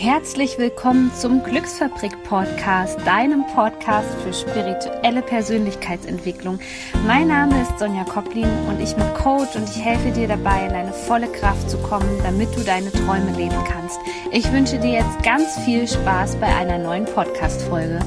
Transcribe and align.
Herzlich 0.00 0.58
willkommen 0.58 1.12
zum 1.12 1.42
Glücksfabrik 1.42 2.22
Podcast, 2.22 3.04
deinem 3.04 3.44
Podcast 3.48 4.08
für 4.22 4.32
spirituelle 4.32 5.22
Persönlichkeitsentwicklung. 5.22 6.60
Mein 7.04 7.26
Name 7.26 7.60
ist 7.60 7.80
Sonja 7.80 8.04
Koplin 8.04 8.46
und 8.68 8.80
ich 8.80 8.94
bin 8.94 9.12
Coach 9.14 9.56
und 9.56 9.68
ich 9.68 9.84
helfe 9.84 10.12
dir 10.12 10.28
dabei, 10.28 10.66
in 10.66 10.72
deine 10.72 10.92
volle 10.92 11.26
Kraft 11.26 11.68
zu 11.68 11.78
kommen, 11.78 12.20
damit 12.22 12.54
du 12.54 12.60
deine 12.60 12.92
Träume 12.92 13.32
leben 13.36 13.58
kannst. 13.66 13.98
Ich 14.30 14.52
wünsche 14.52 14.78
dir 14.78 14.92
jetzt 14.92 15.20
ganz 15.24 15.58
viel 15.64 15.88
Spaß 15.88 16.36
bei 16.36 16.46
einer 16.46 16.78
neuen 16.78 17.04
Podcast-Folge. 17.04 17.98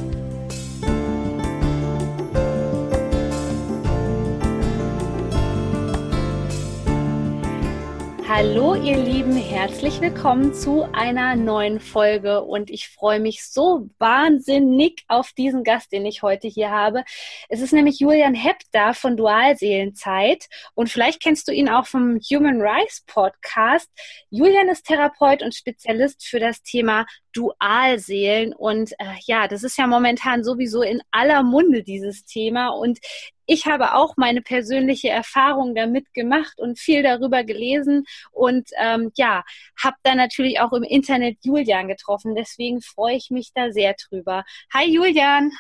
Hallo 8.34 8.76
ihr 8.76 8.96
Lieben, 8.98 9.36
herzlich 9.36 10.00
willkommen 10.00 10.54
zu 10.54 10.84
einer 10.94 11.36
neuen 11.36 11.82
Folge 11.82 12.42
und 12.42 12.70
ich 12.70 12.88
freue 12.88 13.20
mich 13.20 13.44
so 13.44 13.90
wahnsinnig 14.00 15.04
auf 15.10 15.34
diesen 15.34 15.66
Gast, 15.66 15.92
den 15.92 16.06
ich 16.06 16.24
heute 16.24 16.48
hier 16.48 16.72
habe. 16.72 17.04
Es 17.50 17.60
ist 17.60 17.74
nämlich 17.74 18.00
Julian 18.00 18.34
Hepp 18.34 18.60
von 18.94 19.18
Dualseelenzeit 19.18 20.48
und 20.76 20.90
vielleicht 20.90 21.22
kennst 21.22 21.50
du 21.50 21.52
ihn 21.52 21.68
auch 21.68 21.88
vom 21.88 22.22
Human 22.32 22.62
Rights 22.62 23.04
Podcast. 23.06 23.90
Julian 24.30 24.70
ist 24.70 24.86
Therapeut 24.86 25.44
und 25.44 25.54
Spezialist 25.54 26.26
für 26.26 26.40
das 26.40 26.64
Thema 26.64 27.06
Dualseelen 27.34 28.54
und 28.54 28.92
äh, 28.94 29.16
ja, 29.26 29.48
das 29.48 29.64
ist 29.64 29.78
ja 29.78 29.88
momentan 29.88 30.44
sowieso 30.44 30.82
in 30.82 31.02
aller 31.12 31.44
Munde 31.44 31.84
dieses 31.84 32.26
Thema 32.26 32.70
und 32.70 33.00
ich 33.46 33.66
habe 33.66 33.96
auch 33.96 34.16
meine 34.16 34.42
persönliche 34.42 35.10
Erfahrung 35.10 35.76
damit 35.76 36.14
gemacht 36.14 36.54
und 36.58 36.80
viel 36.80 37.04
darüber 37.04 37.44
gelesen 37.44 38.06
und 38.32 38.70
ähm, 38.82 39.12
ja, 39.16 39.44
habe 39.82 39.98
dann 40.04 40.18
natürlich 40.18 40.60
auch 40.60 40.72
im 40.74 40.84
Internet 40.84 41.38
Julian 41.42 41.88
getroffen. 41.88 42.34
Deswegen 42.36 42.82
freue 42.82 43.16
ich 43.16 43.30
mich 43.30 43.52
da 43.54 43.72
sehr 43.72 43.96
drüber. 43.96 44.44
Hi 44.74 44.90
Julian. 44.90 45.52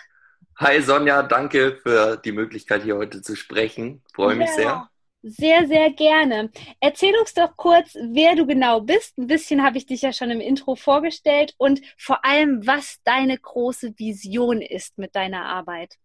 Hi 0.57 0.81
Sonja, 0.81 1.23
danke 1.23 1.79
für 1.81 2.17
die 2.17 2.31
Möglichkeit 2.31 2.83
hier 2.83 2.95
heute 2.95 3.21
zu 3.21 3.35
sprechen. 3.35 4.03
Freue 4.13 4.35
mich 4.35 4.49
ja. 4.49 4.55
sehr. 4.55 4.90
Sehr, 5.23 5.67
sehr 5.67 5.91
gerne. 5.91 6.51
Erzähl 6.79 7.15
uns 7.15 7.33
doch 7.35 7.55
kurz, 7.55 7.93
wer 7.93 8.35
du 8.35 8.47
genau 8.47 8.81
bist. 8.81 9.17
Ein 9.19 9.27
bisschen 9.27 9.63
habe 9.63 9.77
ich 9.77 9.85
dich 9.85 10.01
ja 10.01 10.13
schon 10.13 10.31
im 10.31 10.41
Intro 10.41 10.75
vorgestellt 10.75 11.53
und 11.57 11.81
vor 11.97 12.25
allem, 12.25 12.65
was 12.65 12.99
deine 13.03 13.37
große 13.37 13.93
Vision 13.97 14.61
ist 14.61 14.97
mit 14.97 15.15
deiner 15.15 15.45
Arbeit. 15.45 15.97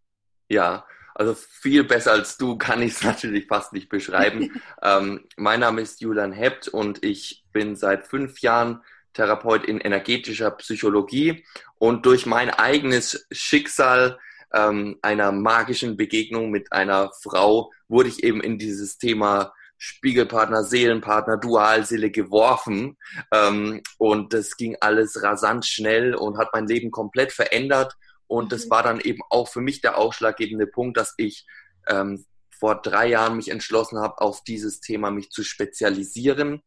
Ja, 0.48 0.86
also 1.14 1.34
viel 1.34 1.84
besser 1.84 2.12
als 2.12 2.36
du 2.36 2.58
kann 2.58 2.82
ich 2.82 2.92
es 2.92 3.02
natürlich 3.04 3.46
fast 3.46 3.72
nicht 3.72 3.88
beschreiben. 3.88 4.60
ähm, 4.82 5.26
mein 5.36 5.60
Name 5.60 5.80
ist 5.80 6.02
Julian 6.02 6.32
Hept 6.32 6.68
und 6.68 7.02
ich 7.02 7.44
bin 7.52 7.74
seit 7.74 8.06
fünf 8.06 8.40
Jahren 8.40 8.82
Therapeut 9.14 9.64
in 9.64 9.80
energetischer 9.80 10.50
Psychologie 10.50 11.46
und 11.78 12.04
durch 12.04 12.26
mein 12.26 12.50
eigenes 12.50 13.26
Schicksal 13.32 14.18
ähm, 14.56 14.98
einer 15.02 15.32
magischen 15.32 15.96
Begegnung 15.96 16.50
mit 16.50 16.72
einer 16.72 17.12
Frau 17.22 17.72
wurde 17.88 18.08
ich 18.08 18.24
eben 18.24 18.40
in 18.40 18.58
dieses 18.58 18.98
Thema 18.98 19.52
Spiegelpartner, 19.78 20.64
Seelenpartner, 20.64 21.36
Dualseele 21.36 22.10
geworfen. 22.10 22.96
Ähm, 23.32 23.82
und 23.98 24.32
das 24.32 24.56
ging 24.56 24.76
alles 24.80 25.22
rasant 25.22 25.66
schnell 25.66 26.14
und 26.14 26.38
hat 26.38 26.48
mein 26.52 26.66
Leben 26.66 26.90
komplett 26.90 27.32
verändert. 27.32 27.94
Und 28.26 28.52
das 28.52 28.66
mhm. 28.66 28.70
war 28.70 28.82
dann 28.82 29.00
eben 29.00 29.20
auch 29.28 29.48
für 29.48 29.60
mich 29.60 29.82
der 29.82 29.98
ausschlaggebende 29.98 30.66
Punkt, 30.66 30.96
dass 30.96 31.14
ich 31.18 31.46
ähm, 31.88 32.24
vor 32.58 32.80
drei 32.80 33.08
Jahren 33.08 33.36
mich 33.36 33.50
entschlossen 33.50 33.98
habe, 33.98 34.20
auf 34.22 34.42
dieses 34.42 34.80
Thema 34.80 35.10
mich 35.10 35.30
zu 35.30 35.44
spezialisieren. 35.44 36.62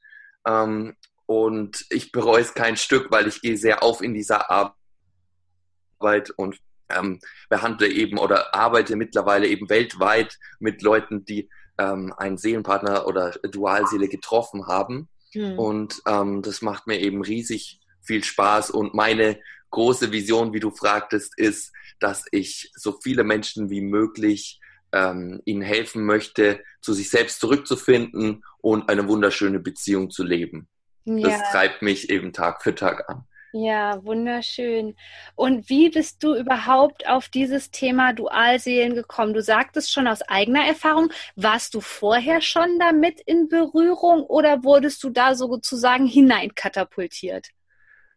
Ähm, 0.45 0.95
und 1.25 1.85
ich 1.89 2.11
bereue 2.11 2.41
es 2.41 2.53
kein 2.53 2.77
Stück, 2.77 3.11
weil 3.11 3.27
ich 3.27 3.41
gehe 3.41 3.57
sehr 3.57 3.81
auf 3.81 4.01
in 4.01 4.13
dieser 4.13 4.49
Arbeit 4.51 6.29
und 6.37 6.59
ähm, 6.89 7.19
behandle 7.49 7.87
eben 7.87 8.17
oder 8.17 8.53
arbeite 8.55 8.95
mittlerweile 8.95 9.47
eben 9.47 9.69
weltweit 9.69 10.37
mit 10.59 10.81
Leuten, 10.81 11.25
die 11.25 11.49
ähm, 11.77 12.13
einen 12.17 12.37
Seelenpartner 12.37 13.07
oder 13.07 13.31
Dualseele 13.43 14.07
getroffen 14.07 14.67
haben. 14.67 15.09
Mhm. 15.33 15.59
Und 15.59 16.01
ähm, 16.07 16.41
das 16.41 16.61
macht 16.61 16.87
mir 16.87 16.99
eben 16.99 17.21
riesig 17.21 17.79
viel 18.01 18.23
Spaß. 18.23 18.71
Und 18.71 18.93
meine 18.93 19.39
große 19.71 20.11
Vision, 20.11 20.53
wie 20.53 20.59
du 20.59 20.71
fragtest, 20.71 21.37
ist, 21.37 21.71
dass 21.99 22.25
ich 22.31 22.71
so 22.75 22.97
viele 23.01 23.23
Menschen 23.23 23.69
wie 23.69 23.81
möglich 23.81 24.59
ähm, 24.91 25.41
ihnen 25.45 25.61
helfen 25.61 26.05
möchte, 26.05 26.63
zu 26.81 26.93
sich 26.93 27.09
selbst 27.09 27.39
zurückzufinden 27.39 28.43
und 28.59 28.89
eine 28.89 29.07
wunderschöne 29.07 29.59
Beziehung 29.59 30.09
zu 30.09 30.23
leben. 30.23 30.67
Ja. 31.05 31.29
Das 31.29 31.51
treibt 31.51 31.81
mich 31.81 32.09
eben 32.09 32.33
Tag 32.33 32.63
für 32.63 32.75
Tag 32.75 33.09
an. 33.09 33.25
Ja, 33.51 34.03
wunderschön. 34.03 34.95
Und 35.35 35.69
wie 35.69 35.89
bist 35.89 36.23
du 36.23 36.35
überhaupt 36.35 37.07
auf 37.07 37.29
dieses 37.29 37.71
Thema 37.71 38.13
Dualseelen 38.13 38.93
gekommen? 38.93 39.33
Du 39.33 39.41
sagtest 39.41 39.91
schon 39.91 40.07
aus 40.07 40.21
eigener 40.21 40.67
Erfahrung, 40.67 41.11
warst 41.35 41.73
du 41.73 41.81
vorher 41.81 42.41
schon 42.41 42.77
damit 42.77 43.19
in 43.21 43.47
Berührung 43.49 44.23
oder 44.23 44.63
wurdest 44.63 45.03
du 45.03 45.09
da 45.09 45.33
sozusagen 45.33 46.05
hineinkatapultiert? 46.05 47.47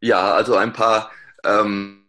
Ja, 0.01 0.35
also 0.35 0.57
ein 0.57 0.75
paar 0.75 1.11
ähm, 1.45 2.03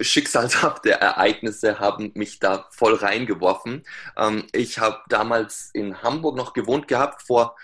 schicksalshafte 0.00 0.90
Ereignisse 1.00 1.78
haben 1.78 2.10
mich 2.14 2.40
da 2.40 2.66
voll 2.72 2.94
reingeworfen. 2.94 3.84
Ähm, 4.16 4.44
ich 4.52 4.80
habe 4.80 5.02
damals 5.08 5.70
in 5.72 6.02
Hamburg 6.02 6.36
noch 6.36 6.52
gewohnt 6.52 6.88
gehabt, 6.88 7.22
vor 7.22 7.54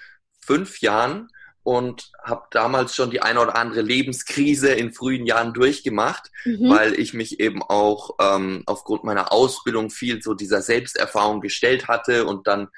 fünf 0.40 0.80
Jahren 0.80 1.28
und 1.68 2.12
habe 2.22 2.46
damals 2.50 2.94
schon 2.94 3.10
die 3.10 3.20
eine 3.20 3.42
oder 3.42 3.54
andere 3.54 3.82
Lebenskrise 3.82 4.70
in 4.70 4.94
frühen 4.94 5.26
Jahren 5.26 5.52
durchgemacht, 5.52 6.30
mhm. 6.46 6.70
weil 6.70 6.98
ich 6.98 7.12
mich 7.12 7.40
eben 7.40 7.62
auch 7.62 8.16
ähm, 8.18 8.62
aufgrund 8.64 9.04
meiner 9.04 9.34
Ausbildung 9.34 9.90
viel 9.90 10.20
zu 10.20 10.32
dieser 10.32 10.62
Selbsterfahrung 10.62 11.42
gestellt 11.42 11.86
hatte 11.86 12.24
und 12.24 12.46
dann 12.46 12.68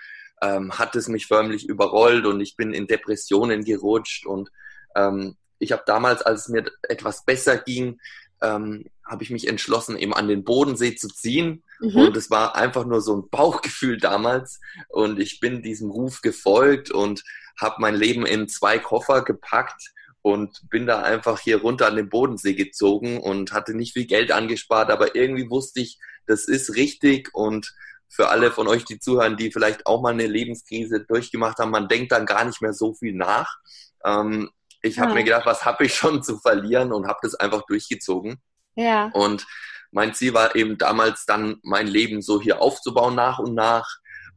ähm, 0.42 0.76
hat 0.76 0.96
es 0.96 1.06
mich 1.06 1.28
förmlich 1.28 1.68
überrollt 1.68 2.26
und 2.26 2.40
ich 2.40 2.56
bin 2.56 2.74
in 2.74 2.88
Depressionen 2.88 3.62
gerutscht 3.62 4.26
und 4.26 4.50
ähm, 4.96 5.36
ich 5.60 5.70
habe 5.70 5.84
damals, 5.86 6.22
als 6.22 6.40
es 6.40 6.48
mir 6.48 6.64
etwas 6.88 7.24
besser 7.24 7.58
ging, 7.58 8.00
ähm, 8.42 8.84
habe 9.04 9.22
ich 9.22 9.30
mich 9.30 9.48
entschlossen, 9.48 9.96
eben 9.96 10.14
an 10.14 10.28
den 10.28 10.44
Bodensee 10.44 10.94
zu 10.94 11.08
ziehen. 11.08 11.62
Mhm. 11.80 11.96
Und 11.96 12.16
es 12.16 12.30
war 12.30 12.54
einfach 12.56 12.84
nur 12.84 13.00
so 13.00 13.16
ein 13.16 13.28
Bauchgefühl 13.28 13.98
damals. 13.98 14.60
Und 14.88 15.18
ich 15.18 15.40
bin 15.40 15.62
diesem 15.62 15.90
Ruf 15.90 16.20
gefolgt 16.20 16.90
und 16.90 17.24
habe 17.58 17.76
mein 17.78 17.94
Leben 17.94 18.24
in 18.24 18.48
zwei 18.48 18.78
Koffer 18.78 19.22
gepackt 19.22 19.92
und 20.22 20.68
bin 20.70 20.86
da 20.86 21.02
einfach 21.02 21.40
hier 21.40 21.60
runter 21.60 21.86
an 21.86 21.96
den 21.96 22.08
Bodensee 22.08 22.54
gezogen 22.54 23.20
und 23.20 23.52
hatte 23.52 23.74
nicht 23.74 23.94
viel 23.94 24.06
Geld 24.06 24.32
angespart, 24.32 24.90
aber 24.90 25.14
irgendwie 25.14 25.48
wusste 25.48 25.80
ich, 25.80 25.98
das 26.26 26.46
ist 26.46 26.76
richtig 26.76 27.30
und 27.32 27.74
für 28.08 28.28
alle 28.28 28.50
von 28.50 28.66
euch, 28.66 28.84
die 28.84 28.98
zuhören, 28.98 29.36
die 29.36 29.52
vielleicht 29.52 29.86
auch 29.86 30.02
mal 30.02 30.12
eine 30.12 30.26
Lebenskrise 30.26 31.00
durchgemacht 31.00 31.58
haben, 31.58 31.70
man 31.70 31.88
denkt 31.88 32.12
dann 32.12 32.26
gar 32.26 32.44
nicht 32.44 32.60
mehr 32.60 32.72
so 32.72 32.92
viel 32.92 33.14
nach. 33.14 33.58
Ähm, 34.04 34.50
ich 34.82 34.98
habe 34.98 35.10
ja. 35.10 35.14
mir 35.16 35.24
gedacht, 35.24 35.46
was 35.46 35.64
habe 35.64 35.84
ich 35.84 35.94
schon 35.94 36.22
zu 36.22 36.38
verlieren 36.38 36.92
und 36.92 37.06
habe 37.06 37.18
das 37.22 37.34
einfach 37.34 37.62
durchgezogen. 37.66 38.40
Ja. 38.74 39.10
Und 39.12 39.46
mein 39.90 40.14
Ziel 40.14 40.34
war 40.34 40.54
eben 40.54 40.78
damals 40.78 41.26
dann 41.26 41.56
mein 41.62 41.86
Leben 41.86 42.22
so 42.22 42.40
hier 42.40 42.62
aufzubauen 42.62 43.14
nach 43.14 43.38
und 43.38 43.54
nach. 43.54 43.86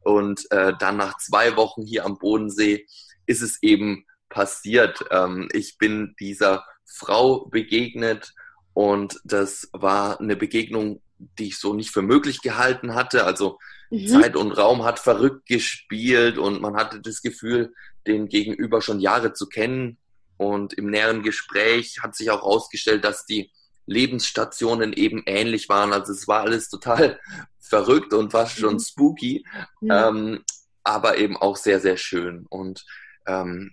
Und 0.02 0.50
äh, 0.50 0.74
dann 0.78 0.96
nach 0.96 1.16
zwei 1.18 1.56
Wochen 1.56 1.82
hier 1.82 2.04
am 2.04 2.18
Bodensee 2.18 2.86
ist 3.26 3.40
es 3.40 3.62
eben 3.62 4.04
passiert. 4.28 5.04
Ähm, 5.10 5.48
ich 5.52 5.78
bin 5.78 6.14
dieser 6.20 6.64
Frau 6.84 7.46
begegnet 7.46 8.34
und 8.74 9.20
das 9.24 9.68
war 9.72 10.20
eine 10.20 10.36
Begegnung, 10.36 11.00
die 11.18 11.48
ich 11.48 11.58
so 11.58 11.72
nicht 11.72 11.90
für 11.90 12.02
möglich 12.02 12.42
gehalten 12.42 12.94
hatte. 12.94 13.24
Also 13.24 13.58
mhm. 13.90 14.06
Zeit 14.08 14.36
und 14.36 14.52
Raum 14.52 14.84
hat 14.84 14.98
verrückt 14.98 15.46
gespielt 15.46 16.36
und 16.36 16.60
man 16.60 16.76
hatte 16.76 17.00
das 17.00 17.22
Gefühl, 17.22 17.72
den 18.06 18.28
Gegenüber 18.28 18.82
schon 18.82 19.00
Jahre 19.00 19.32
zu 19.32 19.48
kennen. 19.48 19.98
Und 20.36 20.72
im 20.74 20.90
näheren 20.90 21.22
Gespräch 21.22 22.00
hat 22.02 22.14
sich 22.14 22.30
auch 22.30 22.42
herausgestellt, 22.42 23.04
dass 23.04 23.26
die 23.26 23.50
Lebensstationen 23.86 24.92
eben 24.92 25.22
ähnlich 25.26 25.68
waren. 25.68 25.92
Also 25.92 26.12
es 26.12 26.26
war 26.26 26.42
alles 26.42 26.68
total 26.68 27.20
verrückt 27.60 28.12
und 28.12 28.32
fast 28.32 28.58
schon 28.58 28.74
mhm. 28.74 28.80
spooky, 28.80 29.46
ja. 29.80 30.08
ähm, 30.08 30.44
aber 30.82 31.18
eben 31.18 31.36
auch 31.36 31.56
sehr, 31.56 31.80
sehr 31.80 31.96
schön. 31.96 32.46
Und 32.48 32.84
ähm, 33.26 33.72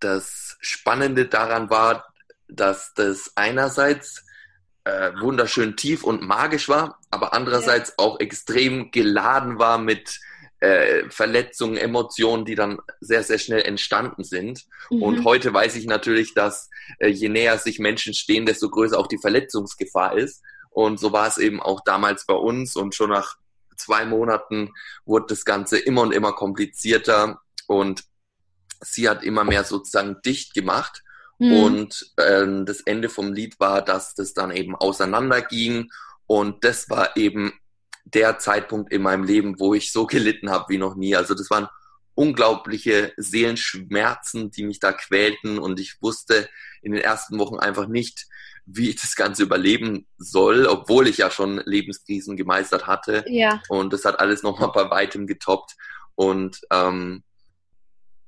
das 0.00 0.56
Spannende 0.60 1.26
daran 1.26 1.70
war, 1.70 2.12
dass 2.48 2.94
das 2.94 3.32
einerseits 3.34 4.24
äh, 4.84 5.12
wunderschön 5.20 5.76
tief 5.76 6.04
und 6.04 6.22
magisch 6.22 6.68
war, 6.68 6.98
aber 7.10 7.34
andererseits 7.34 7.90
ja. 7.90 7.94
auch 7.98 8.20
extrem 8.20 8.90
geladen 8.90 9.58
war 9.58 9.78
mit 9.78 10.20
äh, 10.60 11.08
Verletzungen, 11.10 11.76
Emotionen, 11.76 12.44
die 12.44 12.54
dann 12.54 12.78
sehr, 13.00 13.22
sehr 13.22 13.38
schnell 13.38 13.62
entstanden 13.62 14.24
sind. 14.24 14.64
Mhm. 14.90 15.02
Und 15.02 15.24
heute 15.24 15.52
weiß 15.52 15.76
ich 15.76 15.86
natürlich, 15.86 16.34
dass 16.34 16.68
äh, 16.98 17.08
je 17.08 17.28
näher 17.28 17.58
sich 17.58 17.78
Menschen 17.78 18.14
stehen, 18.14 18.46
desto 18.46 18.68
größer 18.68 18.98
auch 18.98 19.06
die 19.06 19.18
Verletzungsgefahr 19.18 20.16
ist. 20.18 20.42
Und 20.70 20.98
so 20.98 21.12
war 21.12 21.28
es 21.28 21.38
eben 21.38 21.60
auch 21.62 21.82
damals 21.84 22.26
bei 22.26 22.34
uns. 22.34 22.76
Und 22.76 22.94
schon 22.94 23.10
nach 23.10 23.36
zwei 23.76 24.04
Monaten 24.04 24.72
wurde 25.04 25.26
das 25.28 25.44
Ganze 25.44 25.78
immer 25.78 26.02
und 26.02 26.12
immer 26.12 26.32
komplizierter. 26.32 27.40
Und 27.66 28.04
sie 28.80 29.08
hat 29.08 29.22
immer 29.22 29.44
mehr 29.44 29.64
sozusagen 29.64 30.16
dicht 30.24 30.54
gemacht. 30.54 31.02
Mhm. 31.38 31.52
Und 31.52 32.12
ähm, 32.18 32.66
das 32.66 32.80
Ende 32.80 33.08
vom 33.08 33.32
Lied 33.32 33.60
war, 33.60 33.82
dass 33.82 34.14
das 34.14 34.34
dann 34.34 34.50
eben 34.50 34.74
auseinanderging. 34.74 35.90
Und 36.26 36.64
das 36.64 36.90
war 36.90 37.16
eben 37.16 37.52
der 38.14 38.38
Zeitpunkt 38.38 38.92
in 38.92 39.02
meinem 39.02 39.24
Leben, 39.24 39.58
wo 39.58 39.74
ich 39.74 39.92
so 39.92 40.06
gelitten 40.06 40.50
habe 40.50 40.66
wie 40.68 40.78
noch 40.78 40.94
nie. 40.94 41.16
Also 41.16 41.34
das 41.34 41.50
waren 41.50 41.68
unglaubliche 42.14 43.12
Seelenschmerzen, 43.16 44.50
die 44.50 44.64
mich 44.64 44.80
da 44.80 44.92
quälten. 44.92 45.58
Und 45.58 45.78
ich 45.78 46.02
wusste 46.02 46.48
in 46.82 46.92
den 46.92 47.00
ersten 47.00 47.38
Wochen 47.38 47.58
einfach 47.58 47.86
nicht, 47.86 48.26
wie 48.66 48.90
ich 48.90 49.00
das 49.00 49.16
Ganze 49.16 49.44
überleben 49.44 50.06
soll, 50.18 50.66
obwohl 50.66 51.06
ich 51.06 51.18
ja 51.18 51.30
schon 51.30 51.62
Lebenskrisen 51.64 52.36
gemeistert 52.36 52.86
hatte. 52.86 53.24
Ja. 53.28 53.62
Und 53.68 53.92
das 53.92 54.04
hat 54.04 54.20
alles 54.20 54.42
nochmal 54.42 54.72
bei 54.74 54.90
weitem 54.90 55.26
getoppt. 55.26 55.76
Und 56.16 56.60
ähm, 56.70 57.22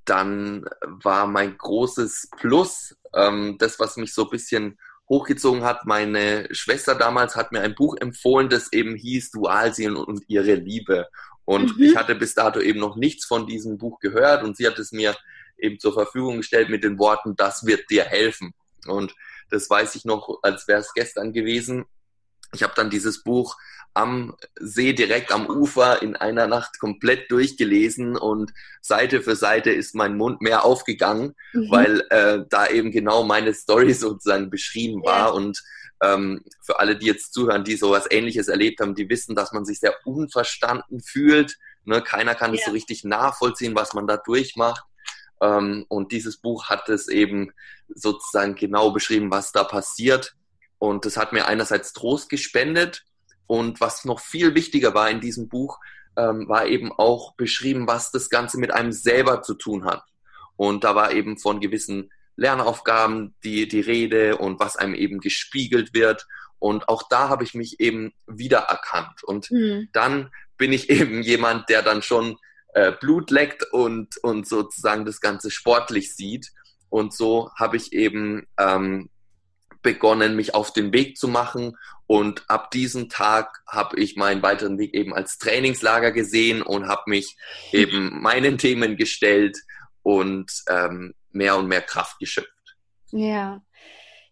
dann 0.04 0.64
war 0.82 1.26
mein 1.26 1.58
großes 1.58 2.30
Plus, 2.38 2.96
ähm, 3.14 3.56
das, 3.58 3.78
was 3.78 3.96
mich 3.96 4.14
so 4.14 4.24
ein 4.24 4.30
bisschen 4.30 4.78
hochgezogen 5.10 5.64
hat, 5.64 5.84
meine 5.84 6.48
Schwester 6.52 6.94
damals 6.94 7.36
hat 7.36 7.52
mir 7.52 7.60
ein 7.60 7.74
Buch 7.74 7.96
empfohlen, 8.00 8.48
das 8.48 8.72
eben 8.72 8.94
hieß 8.94 9.32
Dualsehen 9.32 9.96
und 9.96 10.22
ihre 10.28 10.54
Liebe. 10.54 11.08
Und 11.44 11.76
mhm. 11.76 11.82
ich 11.82 11.96
hatte 11.96 12.14
bis 12.14 12.34
dato 12.34 12.60
eben 12.60 12.78
noch 12.78 12.96
nichts 12.96 13.26
von 13.26 13.46
diesem 13.46 13.76
Buch 13.76 13.98
gehört 13.98 14.44
und 14.44 14.56
sie 14.56 14.66
hat 14.66 14.78
es 14.78 14.92
mir 14.92 15.16
eben 15.58 15.80
zur 15.80 15.92
Verfügung 15.92 16.38
gestellt 16.38 16.70
mit 16.70 16.84
den 16.84 16.98
Worten, 16.98 17.34
das 17.34 17.66
wird 17.66 17.90
dir 17.90 18.04
helfen. 18.04 18.54
Und 18.86 19.14
das 19.50 19.68
weiß 19.68 19.96
ich 19.96 20.04
noch, 20.04 20.38
als 20.42 20.68
wäre 20.68 20.80
es 20.80 20.94
gestern 20.94 21.32
gewesen. 21.32 21.84
Ich 22.52 22.62
habe 22.62 22.72
dann 22.76 22.88
dieses 22.88 23.24
Buch 23.24 23.56
am 23.94 24.36
See 24.58 24.92
direkt 24.92 25.32
am 25.32 25.46
Ufer 25.46 26.02
in 26.02 26.16
einer 26.16 26.46
Nacht 26.46 26.78
komplett 26.78 27.30
durchgelesen 27.30 28.16
und 28.16 28.52
Seite 28.80 29.20
für 29.20 29.36
Seite 29.36 29.70
ist 29.70 29.94
mein 29.94 30.16
Mund 30.16 30.40
mehr 30.40 30.64
aufgegangen, 30.64 31.34
mhm. 31.52 31.70
weil 31.70 32.06
äh, 32.10 32.44
da 32.48 32.68
eben 32.68 32.90
genau 32.90 33.24
meine 33.24 33.52
Story 33.52 33.92
sozusagen 33.94 34.50
beschrieben 34.50 35.02
war. 35.04 35.28
Ja. 35.28 35.28
Und 35.28 35.62
ähm, 36.02 36.42
für 36.62 36.80
alle, 36.80 36.96
die 36.96 37.06
jetzt 37.06 37.34
zuhören, 37.34 37.64
die 37.64 37.76
sowas 37.76 38.06
ähnliches 38.10 38.48
erlebt 38.48 38.80
haben, 38.80 38.94
die 38.94 39.08
wissen, 39.08 39.34
dass 39.34 39.52
man 39.52 39.64
sich 39.64 39.80
sehr 39.80 39.94
unverstanden 40.04 41.00
fühlt. 41.00 41.56
Ne? 41.84 42.02
Keiner 42.02 42.34
kann 42.34 42.54
es 42.54 42.60
ja. 42.60 42.66
so 42.66 42.72
richtig 42.72 43.04
nachvollziehen, 43.04 43.74
was 43.74 43.92
man 43.92 44.06
da 44.06 44.16
durchmacht. 44.16 44.84
Ähm, 45.40 45.84
und 45.88 46.12
dieses 46.12 46.38
Buch 46.38 46.68
hat 46.68 46.88
es 46.88 47.08
eben 47.08 47.52
sozusagen 47.88 48.54
genau 48.54 48.92
beschrieben, 48.92 49.30
was 49.30 49.52
da 49.52 49.64
passiert. 49.64 50.34
Und 50.78 51.04
das 51.04 51.16
hat 51.16 51.32
mir 51.32 51.46
einerseits 51.46 51.92
Trost 51.92 52.30
gespendet. 52.30 53.04
Und 53.50 53.80
was 53.80 54.04
noch 54.04 54.20
viel 54.20 54.54
wichtiger 54.54 54.94
war 54.94 55.10
in 55.10 55.20
diesem 55.20 55.48
Buch, 55.48 55.80
ähm, 56.16 56.48
war 56.48 56.68
eben 56.68 56.92
auch 56.92 57.34
beschrieben, 57.34 57.88
was 57.88 58.12
das 58.12 58.30
Ganze 58.30 58.60
mit 58.60 58.72
einem 58.72 58.92
selber 58.92 59.42
zu 59.42 59.54
tun 59.54 59.86
hat. 59.86 60.04
Und 60.54 60.84
da 60.84 60.94
war 60.94 61.10
eben 61.10 61.36
von 61.36 61.58
gewissen 61.58 62.12
Lernaufgaben 62.36 63.34
die, 63.42 63.66
die 63.66 63.80
Rede 63.80 64.36
und 64.36 64.60
was 64.60 64.76
einem 64.76 64.94
eben 64.94 65.18
gespiegelt 65.18 65.94
wird. 65.94 66.28
Und 66.60 66.88
auch 66.88 67.08
da 67.08 67.28
habe 67.28 67.42
ich 67.42 67.54
mich 67.54 67.80
eben 67.80 68.12
wiedererkannt. 68.28 69.24
Und 69.24 69.50
mhm. 69.50 69.88
dann 69.92 70.30
bin 70.56 70.72
ich 70.72 70.88
eben 71.00 71.20
jemand, 71.20 71.68
der 71.70 71.82
dann 71.82 72.02
schon 72.02 72.36
äh, 72.74 72.92
Blut 72.92 73.32
leckt 73.32 73.64
und, 73.72 74.16
und 74.22 74.46
sozusagen 74.46 75.04
das 75.04 75.20
Ganze 75.20 75.50
sportlich 75.50 76.14
sieht. 76.14 76.52
Und 76.88 77.12
so 77.12 77.50
habe 77.58 77.76
ich 77.76 77.92
eben 77.94 78.46
ähm, 78.60 79.10
begonnen, 79.82 80.36
mich 80.36 80.54
auf 80.54 80.72
den 80.72 80.92
Weg 80.92 81.16
zu 81.16 81.28
machen. 81.28 81.76
Und 82.06 82.48
ab 82.48 82.70
diesem 82.70 83.08
Tag 83.08 83.62
habe 83.66 83.98
ich 83.98 84.16
meinen 84.16 84.42
weiteren 84.42 84.78
Weg 84.78 84.94
eben 84.94 85.14
als 85.14 85.38
Trainingslager 85.38 86.12
gesehen 86.12 86.62
und 86.62 86.88
habe 86.88 87.02
mich 87.06 87.36
eben 87.72 88.20
meinen 88.20 88.58
Themen 88.58 88.96
gestellt 88.96 89.58
und 90.02 90.50
ähm, 90.68 91.14
mehr 91.30 91.56
und 91.56 91.68
mehr 91.68 91.82
Kraft 91.82 92.18
geschöpft. 92.18 92.50
Ja, 93.12 93.62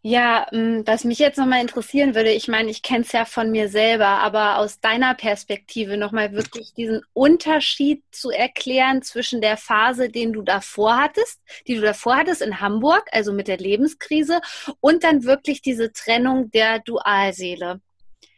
ja, 0.03 0.47
mm, 0.53 0.83
was 0.87 1.05
mich 1.05 1.19
jetzt 1.19 1.39
nochmal 1.39 1.61
interessieren 1.61 2.15
würde, 2.15 2.31
ich 2.31 2.47
meine, 2.47 2.71
ich 2.71 2.83
kenne 2.83 3.05
es 3.05 3.13
ja 3.13 3.25
von 3.25 3.51
mir 3.51 3.69
selber, 3.69 4.07
aber 4.07 4.59
aus 4.59 4.81
deiner 4.81 5.15
Perspektive 5.15 5.97
nochmal 5.97 6.33
wirklich 6.33 6.73
diesen 6.75 7.03
Unterschied 7.15 8.05
zu 8.13 8.31
erklären 8.31 9.03
zwischen 9.03 9.41
der 9.41 9.57
Phase, 9.57 10.09
den 10.09 10.33
du 10.33 10.43
davor 10.43 10.97
hattest, 10.97 11.41
die 11.67 11.75
du 11.75 11.81
davor 11.81 12.17
hattest 12.17 12.43
in 12.43 12.61
Hamburg, 12.61 13.09
also 13.11 13.33
mit 13.33 13.49
der 13.49 13.59
Lebenskrise, 13.59 14.41
und 14.81 15.03
dann 15.03 15.25
wirklich 15.25 15.63
diese 15.63 15.93
Trennung 15.93 16.51
der 16.53 16.79
Dualseele. 16.79 17.81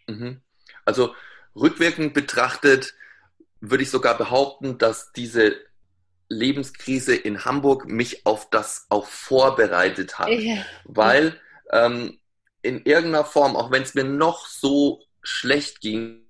Mhm. 0.06 0.40
Also 0.86 1.14
rückwirkend 1.54 2.14
betrachtet 2.14 2.94
würde 3.60 3.82
ich 3.82 3.90
sogar 3.90 4.16
behaupten, 4.16 4.78
dass 4.78 5.12
diese 5.12 5.56
Lebenskrise 6.30 7.14
in 7.14 7.44
Hamburg 7.44 7.86
mich 7.86 8.24
auf 8.24 8.48
das 8.48 8.86
auch 8.88 9.06
vorbereitet 9.06 10.18
hat. 10.18 10.30
Ja. 10.30 10.64
Weil 10.84 11.38
ähm, 11.72 12.18
in 12.62 12.84
irgendeiner 12.84 13.24
Form, 13.24 13.56
auch 13.56 13.70
wenn 13.70 13.82
es 13.82 13.94
mir 13.94 14.04
noch 14.04 14.46
so 14.46 15.02
schlecht 15.22 15.80
ging, 15.80 16.26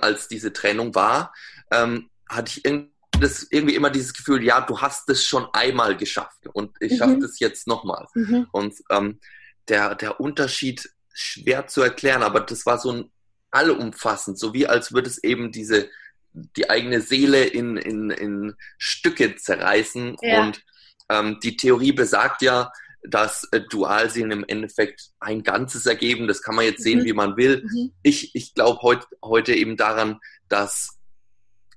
als 0.00 0.28
diese 0.28 0.52
Trennung 0.52 0.94
war, 0.94 1.34
ähm, 1.70 2.10
hatte 2.28 2.52
ich 2.56 2.64
irgendwie, 2.64 2.92
das, 3.20 3.46
irgendwie 3.50 3.74
immer 3.74 3.90
dieses 3.90 4.12
Gefühl, 4.12 4.42
ja, 4.42 4.60
du 4.60 4.80
hast 4.80 5.08
es 5.08 5.24
schon 5.24 5.46
einmal 5.52 5.96
geschafft 5.96 6.46
und 6.52 6.76
ich 6.80 6.92
mhm. 6.92 6.96
schaffe 6.96 7.18
das 7.20 7.38
jetzt 7.38 7.66
nochmal. 7.66 8.06
Mhm. 8.14 8.48
Und 8.52 8.74
ähm, 8.90 9.20
der, 9.68 9.94
der 9.94 10.20
Unterschied 10.20 10.90
schwer 11.12 11.66
zu 11.66 11.82
erklären, 11.82 12.22
aber 12.22 12.40
das 12.40 12.66
war 12.66 12.78
so 12.78 12.92
ein 12.92 13.10
allumfassend, 13.50 14.38
so 14.38 14.52
wie 14.52 14.66
als 14.66 14.92
würde 14.92 15.08
es 15.08 15.22
eben 15.22 15.50
diese 15.50 15.88
die 16.36 16.68
eigene 16.68 17.00
Seele 17.00 17.44
in, 17.44 17.78
in, 17.78 18.10
in 18.10 18.54
Stücke 18.76 19.36
zerreißen. 19.36 20.16
Ja. 20.20 20.42
Und 20.42 20.62
ähm, 21.08 21.38
die 21.42 21.56
Theorie 21.56 21.92
besagt 21.92 22.42
ja, 22.42 22.70
dass 23.08 23.44
äh, 23.52 23.60
Dualseelen 23.60 24.30
im 24.30 24.44
Endeffekt 24.46 25.10
ein 25.20 25.42
Ganzes 25.42 25.86
ergeben. 25.86 26.28
Das 26.28 26.42
kann 26.42 26.54
man 26.54 26.64
jetzt 26.64 26.82
sehen, 26.82 27.00
mhm. 27.00 27.04
wie 27.04 27.12
man 27.12 27.36
will. 27.36 27.64
Mhm. 27.64 27.92
Ich, 28.02 28.34
ich 28.34 28.54
glaube 28.54 28.80
heut, 28.82 29.06
heute 29.22 29.54
eben 29.54 29.76
daran, 29.76 30.20
dass 30.48 30.98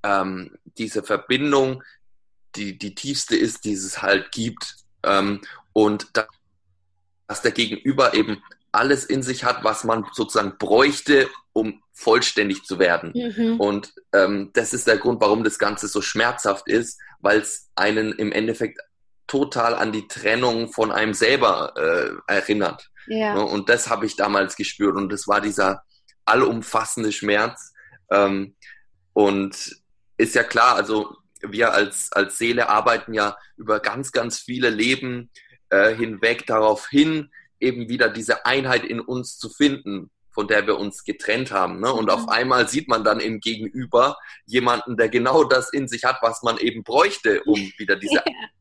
ähm, 0.03 0.57
diese 0.77 1.03
Verbindung 1.03 1.83
die, 2.55 2.77
die 2.77 2.95
tiefste 2.95 3.35
ist, 3.35 3.65
die 3.65 3.73
es 3.73 4.01
halt 4.01 4.31
gibt. 4.31 4.77
Ähm, 5.03 5.41
und 5.73 6.07
da, 6.13 6.27
dass 7.27 7.41
der 7.41 7.51
Gegenüber 7.51 8.13
eben 8.13 8.41
alles 8.71 9.05
in 9.05 9.23
sich 9.23 9.43
hat, 9.43 9.63
was 9.63 9.83
man 9.83 10.05
sozusagen 10.13 10.57
bräuchte, 10.57 11.29
um 11.53 11.81
vollständig 11.93 12.63
zu 12.63 12.79
werden. 12.79 13.13
Mhm. 13.13 13.59
Und 13.59 13.93
ähm, 14.13 14.51
das 14.53 14.73
ist 14.73 14.87
der 14.87 14.97
Grund, 14.97 15.21
warum 15.21 15.43
das 15.43 15.59
Ganze 15.59 15.87
so 15.87 16.01
schmerzhaft 16.01 16.67
ist, 16.67 16.99
weil 17.19 17.39
es 17.39 17.69
einen 17.75 18.13
im 18.13 18.31
Endeffekt 18.31 18.79
total 19.29 19.75
an 19.75 19.93
die 19.93 20.07
Trennung 20.07 20.73
von 20.73 20.91
einem 20.91 21.13
selber 21.13 21.73
äh, 21.77 22.33
erinnert. 22.33 22.89
Ja. 23.07 23.35
Und 23.35 23.69
das 23.69 23.89
habe 23.89 24.05
ich 24.05 24.15
damals 24.15 24.55
gespürt 24.55 24.97
und 24.97 25.09
das 25.09 25.27
war 25.27 25.39
dieser 25.39 25.83
allumfassende 26.25 27.11
Schmerz. 27.11 27.73
Ähm, 28.11 28.55
und 29.13 29.81
ist 30.17 30.35
ja 30.35 30.43
klar, 30.43 30.75
also 30.75 31.15
wir 31.41 31.73
als, 31.73 32.11
als 32.11 32.37
Seele 32.37 32.69
arbeiten 32.69 33.13
ja 33.13 33.37
über 33.55 33.79
ganz, 33.79 34.11
ganz 34.11 34.39
viele 34.39 34.69
Leben 34.69 35.31
äh, 35.69 35.95
hinweg 35.95 36.45
darauf 36.45 36.87
hin, 36.89 37.31
eben 37.59 37.89
wieder 37.89 38.09
diese 38.09 38.45
Einheit 38.45 38.83
in 38.83 38.99
uns 38.99 39.37
zu 39.37 39.49
finden, 39.49 40.11
von 40.31 40.47
der 40.47 40.67
wir 40.67 40.77
uns 40.77 41.03
getrennt 41.03 41.51
haben. 41.51 41.79
Ne? 41.79 41.91
Und 41.91 42.05
mhm. 42.05 42.11
auf 42.11 42.29
einmal 42.29 42.67
sieht 42.67 42.87
man 42.87 43.03
dann 43.03 43.19
im 43.19 43.39
Gegenüber 43.39 44.17
jemanden, 44.45 44.97
der 44.97 45.09
genau 45.09 45.43
das 45.43 45.71
in 45.71 45.87
sich 45.87 46.03
hat, 46.03 46.17
was 46.21 46.43
man 46.43 46.57
eben 46.57 46.83
bräuchte, 46.83 47.43
um 47.43 47.59
wieder 47.77 47.95
diese 47.95 48.23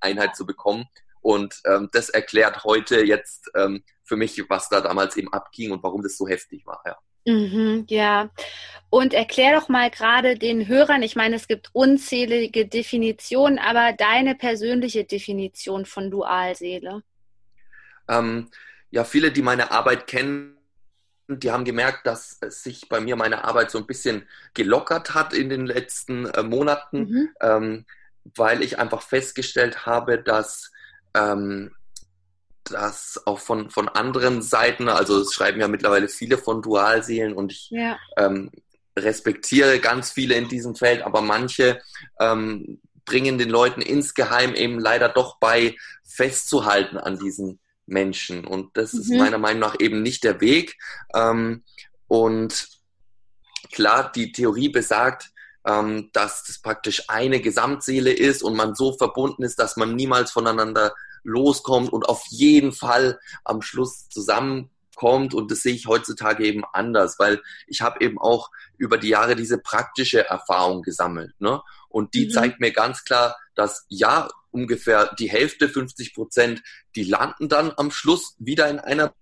Einheit 0.00 0.36
zu 0.36 0.46
bekommen. 0.46 0.86
Und 1.20 1.60
ähm, 1.66 1.88
das 1.92 2.08
erklärt 2.08 2.64
heute 2.64 3.04
jetzt 3.04 3.50
ähm, 3.54 3.84
für 4.04 4.16
mich, 4.16 4.42
was 4.48 4.68
da 4.68 4.80
damals 4.80 5.16
eben 5.16 5.32
abging 5.32 5.70
und 5.70 5.82
warum 5.82 6.02
das 6.02 6.16
so 6.16 6.26
heftig 6.26 6.64
war. 6.66 6.82
Ja. 6.86 6.96
Mhm, 7.26 7.84
ja, 7.88 8.30
und 8.88 9.14
erklär 9.14 9.58
doch 9.58 9.68
mal 9.68 9.90
gerade 9.90 10.36
den 10.36 10.66
Hörern, 10.66 11.02
ich 11.02 11.16
meine, 11.16 11.36
es 11.36 11.46
gibt 11.46 11.68
unzählige 11.72 12.66
Definitionen, 12.66 13.58
aber 13.58 13.92
deine 13.92 14.34
persönliche 14.34 15.04
Definition 15.04 15.84
von 15.84 16.10
Dualseele. 16.10 17.02
Ähm, 18.08 18.48
ja, 18.90 19.04
viele, 19.04 19.30
die 19.30 19.42
meine 19.42 19.70
Arbeit 19.70 20.06
kennen, 20.06 20.56
die 21.28 21.52
haben 21.52 21.64
gemerkt, 21.64 22.06
dass 22.06 22.40
sich 22.40 22.88
bei 22.88 23.00
mir 23.00 23.14
meine 23.14 23.44
Arbeit 23.44 23.70
so 23.70 23.78
ein 23.78 23.86
bisschen 23.86 24.26
gelockert 24.54 25.14
hat 25.14 25.32
in 25.32 25.48
den 25.48 25.66
letzten 25.66 26.26
äh, 26.26 26.42
Monaten. 26.42 26.98
Mhm. 26.98 27.28
Ähm, 27.40 27.86
weil 28.24 28.62
ich 28.62 28.78
einfach 28.78 29.02
festgestellt 29.02 29.86
habe, 29.86 30.18
dass 30.18 30.70
ähm, 31.14 31.74
das 32.64 33.20
auch 33.26 33.38
von, 33.38 33.70
von 33.70 33.88
anderen 33.88 34.42
Seiten, 34.42 34.88
also 34.88 35.20
es 35.20 35.32
schreiben 35.32 35.60
ja 35.60 35.68
mittlerweile 35.68 36.08
viele 36.08 36.38
von 36.38 36.62
Dualseelen 36.62 37.32
und 37.32 37.52
ich 37.52 37.70
ja. 37.70 37.98
ähm, 38.16 38.50
respektiere 38.98 39.80
ganz 39.80 40.12
viele 40.12 40.34
in 40.34 40.48
diesem 40.48 40.74
Feld, 40.74 41.02
aber 41.02 41.20
manche 41.20 41.80
ähm, 42.20 42.80
bringen 43.04 43.38
den 43.38 43.50
Leuten 43.50 43.80
insgeheim 43.80 44.54
eben 44.54 44.78
leider 44.78 45.08
doch 45.08 45.38
bei, 45.38 45.76
festzuhalten 46.04 46.98
an 46.98 47.18
diesen 47.18 47.60
Menschen. 47.86 48.46
Und 48.46 48.76
das 48.76 48.92
mhm. 48.92 49.00
ist 49.00 49.10
meiner 49.10 49.38
Meinung 49.38 49.60
nach 49.60 49.76
eben 49.78 50.02
nicht 50.02 50.24
der 50.24 50.40
Weg. 50.40 50.76
Ähm, 51.14 51.64
und 52.08 52.68
klar, 53.72 54.10
die 54.12 54.32
Theorie 54.32 54.68
besagt, 54.68 55.30
ähm, 55.66 56.10
dass 56.12 56.44
das 56.44 56.60
praktisch 56.60 57.04
eine 57.08 57.40
Gesamtseele 57.40 58.12
ist 58.12 58.42
und 58.42 58.56
man 58.56 58.74
so 58.74 58.96
verbunden 58.96 59.42
ist, 59.42 59.58
dass 59.58 59.76
man 59.76 59.94
niemals 59.94 60.30
voneinander 60.30 60.94
loskommt 61.22 61.92
und 61.92 62.08
auf 62.08 62.24
jeden 62.28 62.72
Fall 62.72 63.18
am 63.44 63.62
Schluss 63.62 64.08
zusammenkommt. 64.08 65.34
Und 65.34 65.50
das 65.50 65.60
sehe 65.60 65.74
ich 65.74 65.86
heutzutage 65.86 66.44
eben 66.46 66.64
anders, 66.72 67.18
weil 67.18 67.42
ich 67.66 67.82
habe 67.82 68.02
eben 68.02 68.18
auch 68.18 68.50
über 68.78 68.96
die 68.98 69.08
Jahre 69.08 69.36
diese 69.36 69.58
praktische 69.58 70.26
Erfahrung 70.26 70.82
gesammelt. 70.82 71.34
Ne? 71.40 71.60
Und 71.88 72.14
die 72.14 72.26
mhm. 72.26 72.30
zeigt 72.30 72.60
mir 72.60 72.72
ganz 72.72 73.04
klar, 73.04 73.36
dass 73.54 73.84
ja, 73.88 74.28
ungefähr 74.52 75.14
die 75.18 75.30
Hälfte, 75.30 75.68
50 75.68 76.14
Prozent, 76.14 76.62
die 76.96 77.04
landen 77.04 77.48
dann 77.48 77.72
am 77.76 77.90
Schluss 77.90 78.34
wieder 78.38 78.68
in 78.68 78.80
einer 78.80 79.14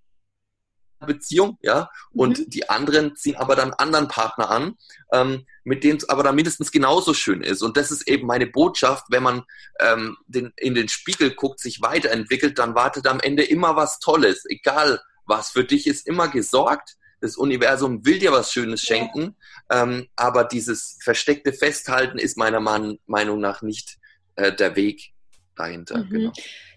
Beziehung, 1.07 1.59
ja, 1.63 1.91
und 2.11 2.39
mhm. 2.39 2.51
die 2.51 2.69
anderen 2.69 3.17
ziehen 3.17 3.37
aber 3.37 3.57
dann 3.57 3.73
anderen 3.73 4.09
Partner 4.09 4.51
an, 4.51 4.75
ähm, 5.13 5.47
mit 5.65 5.85
denen 5.85 5.99
es 5.99 6.09
aber 6.09 6.23
dann 6.23 6.35
mindestens 6.35 6.71
genauso 6.73 7.15
schön 7.15 7.43
ist. 7.43 7.63
Und 7.63 7.77
das 7.77 7.91
ist 7.91 8.09
eben 8.09 8.27
meine 8.27 8.47
Botschaft, 8.47 9.05
wenn 9.11 9.23
man 9.23 9.45
ähm, 9.81 10.17
den, 10.27 10.53
in 10.57 10.75
den 10.75 10.89
Spiegel 10.89 11.35
guckt, 11.35 11.61
sich 11.61 11.81
weiterentwickelt, 11.81 12.59
dann 12.59 12.75
wartet 12.75 13.07
am 13.07 13.21
Ende 13.21 13.45
immer 13.45 13.77
was 13.77 13.99
Tolles, 13.99 14.45
egal 14.49 15.01
was. 15.27 15.51
Für 15.51 15.65
dich 15.65 15.87
ist 15.87 16.07
immer 16.07 16.29
gesorgt. 16.29 16.97
Das 17.21 17.37
Universum 17.37 18.05
will 18.07 18.21
dir 18.21 18.31
was 18.31 18.53
Schönes 18.53 18.81
schenken, 18.81 19.37
ja. 19.71 19.83
ähm, 19.83 20.07
aber 20.15 20.45
dieses 20.45 20.99
versteckte 21.03 21.53
Festhalten 21.53 22.17
ist 22.17 22.37
meiner 22.37 22.61
Meinung 22.61 23.41
nach 23.41 23.61
nicht 23.63 23.99
äh, 24.37 24.55
der 24.55 24.77
Weg 24.77 25.13
dahinter. 25.57 25.99
Mhm. 25.99 26.11
Genau 26.11 26.33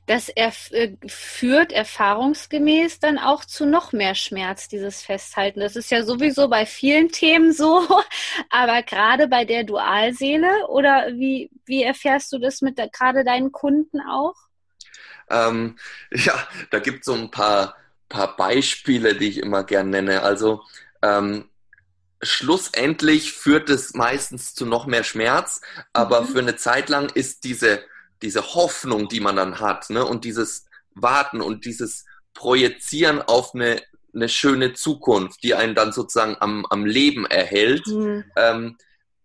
das 0.08 0.30
er, 0.30 0.52
äh, 0.72 0.96
führt 1.08 1.72
erfahrungsgemäß 1.72 3.00
dann 3.00 3.18
auch 3.18 3.46
zu 3.46 3.66
noch 3.66 3.94
mehr 3.94 4.16
Schmerz, 4.16 4.68
dieses 4.68 5.02
Festhalten. 5.02 5.60
Das 5.60 5.76
ist 5.76 5.92
ja 5.92 6.04
sowieso 6.04 6.50
bei 6.50 6.66
vielen 6.66 7.10
Themen 7.10 7.54
so, 7.54 7.88
aber 8.50 8.84
gerade 8.84 9.28
bei 9.28 9.46
der 9.46 9.64
Dualseele 9.64 10.68
oder 10.68 11.08
wie, 11.14 11.52
wie 11.66 11.84
erfährst 11.84 12.34
du 12.34 12.40
das 12.40 12.62
mit 12.62 12.78
gerade 12.92 13.24
deinen 13.24 13.52
Kunden 13.52 14.02
auch? 14.02 14.36
Ähm, 15.30 15.78
ja, 16.12 16.34
da 16.72 16.80
gibt 16.80 17.00
es 17.00 17.06
so 17.06 17.14
ein 17.14 17.32
paar, 17.32 17.76
paar 18.10 18.36
Beispiele, 18.36 19.16
die 19.16 19.30
ich 19.30 19.38
immer 19.38 19.64
gern 19.64 19.92
nenne. 19.92 20.24
Also 20.24 20.64
ähm, 21.02 21.48
schlussendlich 22.22 23.34
führt 23.34 23.70
es 23.70 23.94
meistens 23.94 24.54
zu 24.54 24.66
noch 24.66 24.88
mehr 24.88 25.04
Schmerz, 25.04 25.62
aber 25.94 26.22
mhm. 26.22 26.28
für 26.28 26.40
eine 26.40 26.56
Zeit 26.56 26.90
lang 26.90 27.10
ist 27.14 27.44
diese 27.44 27.84
diese 28.22 28.54
Hoffnung, 28.54 29.08
die 29.08 29.20
man 29.20 29.36
dann 29.36 29.60
hat, 29.60 29.90
ne? 29.90 30.06
und 30.06 30.26
dieses 30.26 30.66
Warten 30.94 31.42
und 31.42 31.66
dieses 31.66 32.06
Projizieren 32.34 33.22
auf 33.22 33.54
eine, 33.54 33.82
eine 34.14 34.30
schöne 34.30 34.74
Zukunft, 34.74 35.44
die 35.44 35.54
einen 35.54 35.76
dann 35.76 35.92
sozusagen 35.92 36.38
am, 36.40 36.66
am 36.70 36.86
Leben 36.86 37.26
erhält, 37.26 37.88
mhm. 37.88 38.24
ähm, 38.36 38.78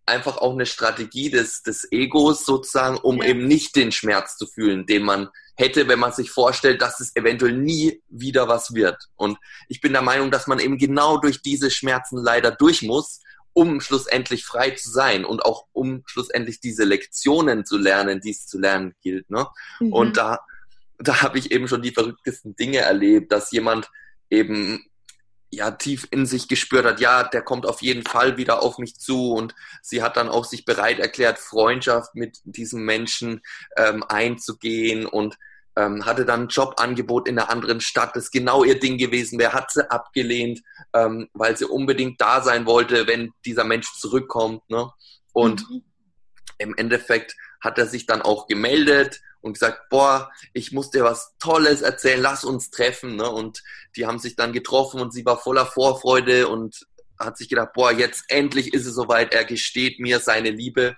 einfach 0.06 0.38
auch 0.38 0.52
eine 0.52 0.66
Strategie 0.66 1.30
des, 1.30 1.62
des 1.62 1.90
Egos 1.90 2.44
sozusagen, 2.44 2.96
um 2.98 3.18
ja. 3.18 3.24
eben 3.30 3.46
nicht 3.46 3.74
den 3.76 3.92
Schmerz 3.92 4.36
zu 4.36 4.46
fühlen, 4.46 4.86
den 4.86 5.02
man 5.02 5.28
hätte, 5.56 5.88
wenn 5.88 5.98
man 5.98 6.12
sich 6.12 6.30
vorstellt, 6.30 6.80
dass 6.82 7.00
es 7.00 7.16
eventuell 7.16 7.52
nie 7.52 8.02
wieder 8.08 8.46
was 8.46 8.74
wird. 8.74 8.96
Und 9.16 9.38
ich 9.68 9.80
bin 9.80 9.92
der 9.92 10.02
Meinung, 10.02 10.30
dass 10.30 10.46
man 10.46 10.60
eben 10.60 10.78
genau 10.78 11.18
durch 11.18 11.42
diese 11.42 11.70
Schmerzen 11.70 12.18
leider 12.18 12.50
durch 12.50 12.82
muss, 12.82 13.20
um 13.56 13.80
schlussendlich 13.80 14.44
frei 14.44 14.72
zu 14.72 14.90
sein 14.90 15.24
und 15.24 15.42
auch 15.42 15.64
um 15.72 16.02
schlussendlich 16.04 16.60
diese 16.60 16.84
Lektionen 16.84 17.64
zu 17.64 17.78
lernen, 17.78 18.20
die 18.20 18.30
es 18.30 18.46
zu 18.46 18.58
lernen 18.58 18.94
gilt. 19.00 19.30
Ne? 19.30 19.46
Mhm. 19.80 19.92
Und 19.94 20.16
da, 20.18 20.40
da 20.98 21.22
habe 21.22 21.38
ich 21.38 21.52
eben 21.52 21.66
schon 21.66 21.80
die 21.80 21.92
verrücktesten 21.92 22.54
Dinge 22.54 22.80
erlebt, 22.80 23.32
dass 23.32 23.50
jemand 23.52 23.88
eben 24.28 24.84
ja 25.48 25.70
tief 25.70 26.06
in 26.10 26.26
sich 26.26 26.48
gespürt 26.48 26.84
hat, 26.84 27.00
ja, 27.00 27.24
der 27.24 27.40
kommt 27.40 27.64
auf 27.64 27.80
jeden 27.80 28.02
Fall 28.04 28.36
wieder 28.36 28.62
auf 28.62 28.76
mich 28.76 28.98
zu 28.98 29.32
und 29.32 29.54
sie 29.80 30.02
hat 30.02 30.18
dann 30.18 30.28
auch 30.28 30.44
sich 30.44 30.66
bereit 30.66 30.98
erklärt, 30.98 31.38
Freundschaft 31.38 32.14
mit 32.14 32.40
diesem 32.44 32.84
Menschen 32.84 33.40
ähm, 33.78 34.04
einzugehen 34.06 35.06
und 35.06 35.38
ähm, 35.76 36.06
hatte 36.06 36.24
dann 36.24 36.44
ein 36.44 36.48
Jobangebot 36.48 37.28
in 37.28 37.38
einer 37.38 37.50
anderen 37.50 37.80
Stadt, 37.80 38.16
das 38.16 38.30
genau 38.30 38.64
ihr 38.64 38.80
Ding 38.80 38.96
gewesen 38.98 39.38
wäre, 39.38 39.52
hat 39.52 39.70
sie 39.70 39.88
abgelehnt, 39.90 40.62
ähm, 40.94 41.28
weil 41.34 41.56
sie 41.56 41.66
unbedingt 41.66 42.20
da 42.20 42.42
sein 42.42 42.66
wollte, 42.66 43.06
wenn 43.06 43.32
dieser 43.44 43.64
Mensch 43.64 43.92
zurückkommt. 43.98 44.68
Ne? 44.70 44.90
Und 45.32 45.68
mhm. 45.68 45.82
im 46.58 46.74
Endeffekt 46.76 47.36
hat 47.60 47.78
er 47.78 47.86
sich 47.86 48.06
dann 48.06 48.22
auch 48.22 48.46
gemeldet 48.46 49.20
und 49.42 49.52
gesagt, 49.52 49.88
boah, 49.90 50.30
ich 50.54 50.72
muss 50.72 50.90
dir 50.90 51.04
was 51.04 51.36
Tolles 51.38 51.82
erzählen, 51.82 52.22
lass 52.22 52.44
uns 52.44 52.70
treffen. 52.70 53.16
Ne? 53.16 53.30
Und 53.30 53.62
die 53.96 54.06
haben 54.06 54.18
sich 54.18 54.34
dann 54.34 54.52
getroffen 54.52 55.00
und 55.00 55.12
sie 55.12 55.24
war 55.26 55.38
voller 55.38 55.66
Vorfreude 55.66 56.48
und 56.48 56.86
hat 57.18 57.36
sich 57.36 57.48
gedacht, 57.48 57.72
boah, 57.74 57.92
jetzt 57.92 58.24
endlich 58.28 58.74
ist 58.74 58.86
es 58.86 58.94
soweit, 58.94 59.32
er 59.32 59.44
gesteht 59.44 60.00
mir 60.00 60.20
seine 60.20 60.50
Liebe. 60.50 60.96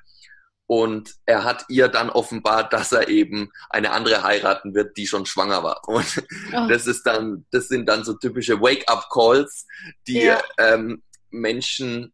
Und 0.68 1.14
er 1.24 1.44
hat 1.44 1.64
ihr 1.70 1.88
dann 1.88 2.10
offenbart, 2.10 2.74
dass 2.74 2.92
er 2.92 3.08
eben 3.08 3.50
eine 3.70 3.90
andere 3.90 4.22
heiraten 4.22 4.74
wird, 4.74 4.98
die 4.98 5.06
schon 5.06 5.24
schwanger 5.24 5.62
war. 5.62 5.80
Und 5.88 6.22
oh. 6.52 6.68
das 6.68 6.86
ist 6.86 7.04
dann, 7.04 7.46
das 7.50 7.68
sind 7.68 7.86
dann 7.86 8.04
so 8.04 8.12
typische 8.12 8.60
Wake-up-Calls, 8.60 9.66
die 10.06 10.24
ja. 10.24 10.42
ähm, 10.58 11.02
Menschen 11.30 12.12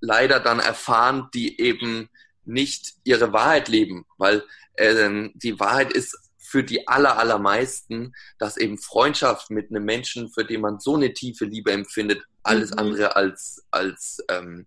leider 0.00 0.40
dann 0.40 0.58
erfahren, 0.58 1.28
die 1.34 1.60
eben 1.60 2.10
nicht 2.44 2.94
ihre 3.04 3.32
Wahrheit 3.32 3.68
leben, 3.68 4.04
weil 4.18 4.42
ähm, 4.76 5.30
die 5.36 5.60
Wahrheit 5.60 5.92
ist 5.92 6.18
für 6.36 6.64
die 6.64 6.88
aller, 6.88 7.16
allermeisten, 7.16 8.12
dass 8.38 8.56
eben 8.56 8.76
Freundschaft 8.76 9.50
mit 9.50 9.70
einem 9.70 9.84
Menschen, 9.84 10.30
für 10.30 10.44
den 10.44 10.62
man 10.62 10.80
so 10.80 10.96
eine 10.96 11.14
tiefe 11.14 11.44
Liebe 11.44 11.70
empfindet, 11.70 12.24
alles 12.42 12.72
mhm. 12.72 12.78
andere 12.78 13.16
als, 13.16 13.64
als 13.70 14.18
ähm, 14.28 14.66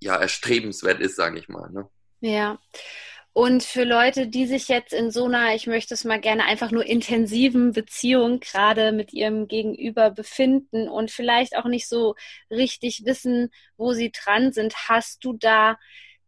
ja, 0.00 0.16
erstrebenswert 0.16 1.00
ist, 1.00 1.14
sage 1.14 1.38
ich 1.38 1.48
mal. 1.48 1.70
Ne? 1.70 1.88
Ja. 2.20 2.58
Und 3.32 3.62
für 3.62 3.84
Leute, 3.84 4.26
die 4.26 4.46
sich 4.46 4.66
jetzt 4.68 4.92
in 4.92 5.12
so 5.12 5.26
einer, 5.26 5.54
ich 5.54 5.66
möchte 5.66 5.94
es 5.94 6.04
mal 6.04 6.20
gerne 6.20 6.44
einfach 6.44 6.72
nur 6.72 6.84
intensiven 6.84 7.72
Beziehung 7.72 8.40
gerade 8.40 8.90
mit 8.90 9.12
ihrem 9.12 9.46
Gegenüber 9.46 10.10
befinden 10.10 10.88
und 10.88 11.12
vielleicht 11.12 11.56
auch 11.56 11.66
nicht 11.66 11.88
so 11.88 12.16
richtig 12.50 13.04
wissen, 13.04 13.50
wo 13.76 13.92
sie 13.92 14.10
dran 14.10 14.52
sind, 14.52 14.74
hast 14.88 15.24
du 15.24 15.34
da 15.34 15.78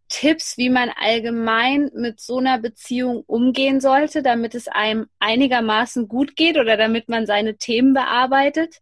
Tipps, 0.08 0.58
wie 0.58 0.68
man 0.68 0.90
allgemein 0.90 1.90
mit 1.94 2.20
so 2.20 2.38
einer 2.38 2.58
Beziehung 2.58 3.24
umgehen 3.26 3.80
sollte, 3.80 4.22
damit 4.22 4.54
es 4.54 4.68
einem 4.68 5.08
einigermaßen 5.18 6.06
gut 6.06 6.36
geht 6.36 6.56
oder 6.56 6.76
damit 6.76 7.08
man 7.08 7.26
seine 7.26 7.56
Themen 7.56 7.94
bearbeitet? 7.94 8.80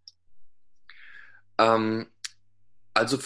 Ähm, 1.57 2.09
also 2.95 3.19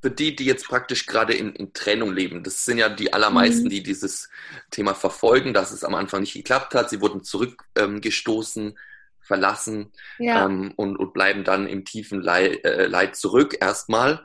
für 0.00 0.10
die, 0.10 0.34
die 0.34 0.44
jetzt 0.44 0.66
praktisch 0.66 1.06
gerade 1.06 1.34
in, 1.34 1.54
in, 1.54 1.72
Trennung 1.72 2.12
leben, 2.12 2.42
das 2.42 2.64
sind 2.64 2.78
ja 2.78 2.88
die 2.88 3.12
allermeisten, 3.12 3.64
mhm. 3.64 3.70
die 3.70 3.82
dieses 3.82 4.30
Thema 4.70 4.94
verfolgen, 4.94 5.52
dass 5.52 5.72
es 5.72 5.84
am 5.84 5.94
Anfang 5.94 6.20
nicht 6.20 6.32
geklappt 6.32 6.74
hat. 6.74 6.88
Sie 6.90 7.00
wurden 7.00 7.22
zurückgestoßen, 7.22 8.68
ähm, 8.68 8.78
verlassen 9.20 9.92
ja. 10.18 10.46
ähm, 10.46 10.72
und, 10.74 10.96
und, 10.96 11.12
bleiben 11.12 11.44
dann 11.44 11.68
im 11.68 11.84
tiefen 11.84 12.20
Leid, 12.20 12.64
äh, 12.64 12.86
Leid 12.86 13.14
zurück 13.14 13.56
erstmal. 13.60 14.24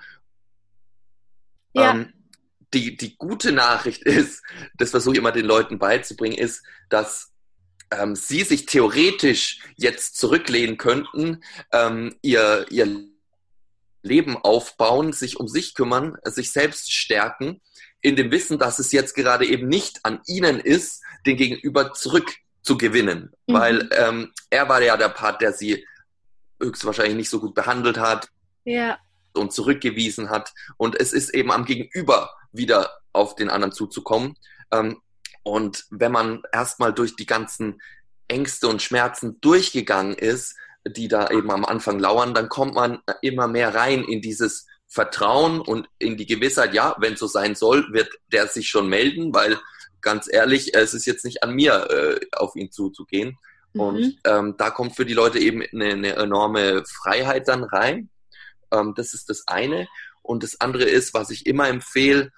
Ja. 1.73 1.91
Ähm, 1.91 2.13
die, 2.73 2.97
die 2.97 3.15
gute 3.15 3.51
Nachricht 3.51 4.03
ist, 4.05 4.41
das 4.77 4.91
versuche 4.91 5.13
ich 5.13 5.19
immer 5.19 5.31
den 5.31 5.45
Leuten 5.45 5.77
beizubringen, 5.77 6.37
ist, 6.37 6.63
dass 6.89 7.33
ähm, 7.91 8.15
sie 8.15 8.41
sich 8.41 8.65
theoretisch 8.65 9.59
jetzt 9.75 10.17
zurücklehnen 10.17 10.77
könnten, 10.77 11.43
ähm, 11.71 12.15
ihr, 12.21 12.65
ihr 12.69 13.05
Leben 14.05 14.37
aufbauen, 14.37 15.13
sich 15.13 15.39
um 15.39 15.47
sich 15.47 15.73
kümmern, 15.73 16.15
sich 16.23 16.51
selbst 16.51 16.93
stärken, 16.93 17.61
in 18.01 18.15
dem 18.15 18.31
Wissen, 18.31 18.59
dass 18.59 18.77
es 18.77 18.91
jetzt 18.91 19.15
gerade 19.15 19.47
eben 19.47 19.67
nicht 19.67 19.99
an 20.03 20.21
ihnen 20.27 20.59
ist, 20.59 21.01
den 21.25 21.37
Gegenüber 21.37 21.91
zurückzugewinnen. 21.93 23.33
Mhm. 23.47 23.53
Weil 23.53 23.89
ähm, 23.93 24.31
er 24.51 24.69
war 24.69 24.81
ja 24.81 24.95
der 24.95 25.09
Part, 25.09 25.41
der 25.41 25.53
sie 25.53 25.85
höchstwahrscheinlich 26.61 27.15
nicht 27.15 27.29
so 27.29 27.39
gut 27.39 27.55
behandelt 27.55 27.97
hat 27.97 28.29
ja. 28.63 28.99
und 29.33 29.53
zurückgewiesen 29.53 30.29
hat. 30.29 30.53
Und 30.77 30.99
es 30.99 31.13
ist 31.13 31.33
eben 31.33 31.51
am 31.51 31.65
Gegenüber 31.65 32.29
wieder 32.51 32.91
auf 33.11 33.35
den 33.35 33.49
anderen 33.49 33.71
zuzukommen. 33.71 34.35
Ähm, 34.71 35.01
und 35.41 35.85
wenn 35.89 36.11
man 36.11 36.43
erstmal 36.51 36.93
durch 36.93 37.15
die 37.15 37.25
ganzen 37.25 37.81
Ängste 38.27 38.67
und 38.67 38.81
Schmerzen 38.81 39.41
durchgegangen 39.41 40.13
ist, 40.13 40.55
die 40.87 41.07
da 41.07 41.29
eben 41.29 41.51
am 41.51 41.65
Anfang 41.65 41.99
lauern, 41.99 42.33
dann 42.33 42.49
kommt 42.49 42.75
man 42.75 42.99
immer 43.21 43.47
mehr 43.47 43.73
rein 43.73 44.03
in 44.03 44.21
dieses 44.21 44.67
Vertrauen 44.87 45.59
und 45.61 45.87
in 45.97 46.15
die 46.15 46.25
Gewissheit, 46.25 46.73
ja, 46.73 46.95
wenn 46.99 47.13
es 47.13 47.19
so 47.19 47.27
sein 47.27 47.55
soll, 47.55 47.91
wird 47.91 48.09
der 48.31 48.47
sich 48.47 48.69
schon 48.69 48.87
melden, 48.87 49.33
weil 49.33 49.59
ganz 50.01 50.31
ehrlich, 50.31 50.75
es 50.75 50.93
ist 50.93 51.05
jetzt 51.05 51.25
nicht 51.25 51.43
an 51.43 51.53
mir, 51.55 51.89
äh, 51.89 52.19
auf 52.31 52.55
ihn 52.55 52.71
zuzugehen. 52.71 53.37
Mhm. 53.73 53.81
Und 53.81 54.19
ähm, 54.25 54.55
da 54.57 54.69
kommt 54.69 54.95
für 54.95 55.05
die 55.05 55.15
Leute 55.15 55.39
eben 55.39 55.63
eine, 55.73 55.93
eine 55.93 56.15
enorme 56.15 56.83
Freiheit 56.85 57.47
dann 57.47 57.63
rein. 57.63 58.09
Ähm, 58.71 58.93
das 58.95 59.13
ist 59.13 59.29
das 59.29 59.47
eine. 59.47 59.87
Und 60.21 60.43
das 60.43 60.61
andere 60.61 60.83
ist, 60.83 61.13
was 61.13 61.29
ich 61.31 61.45
immer 61.45 61.67
empfehle, 61.67 62.31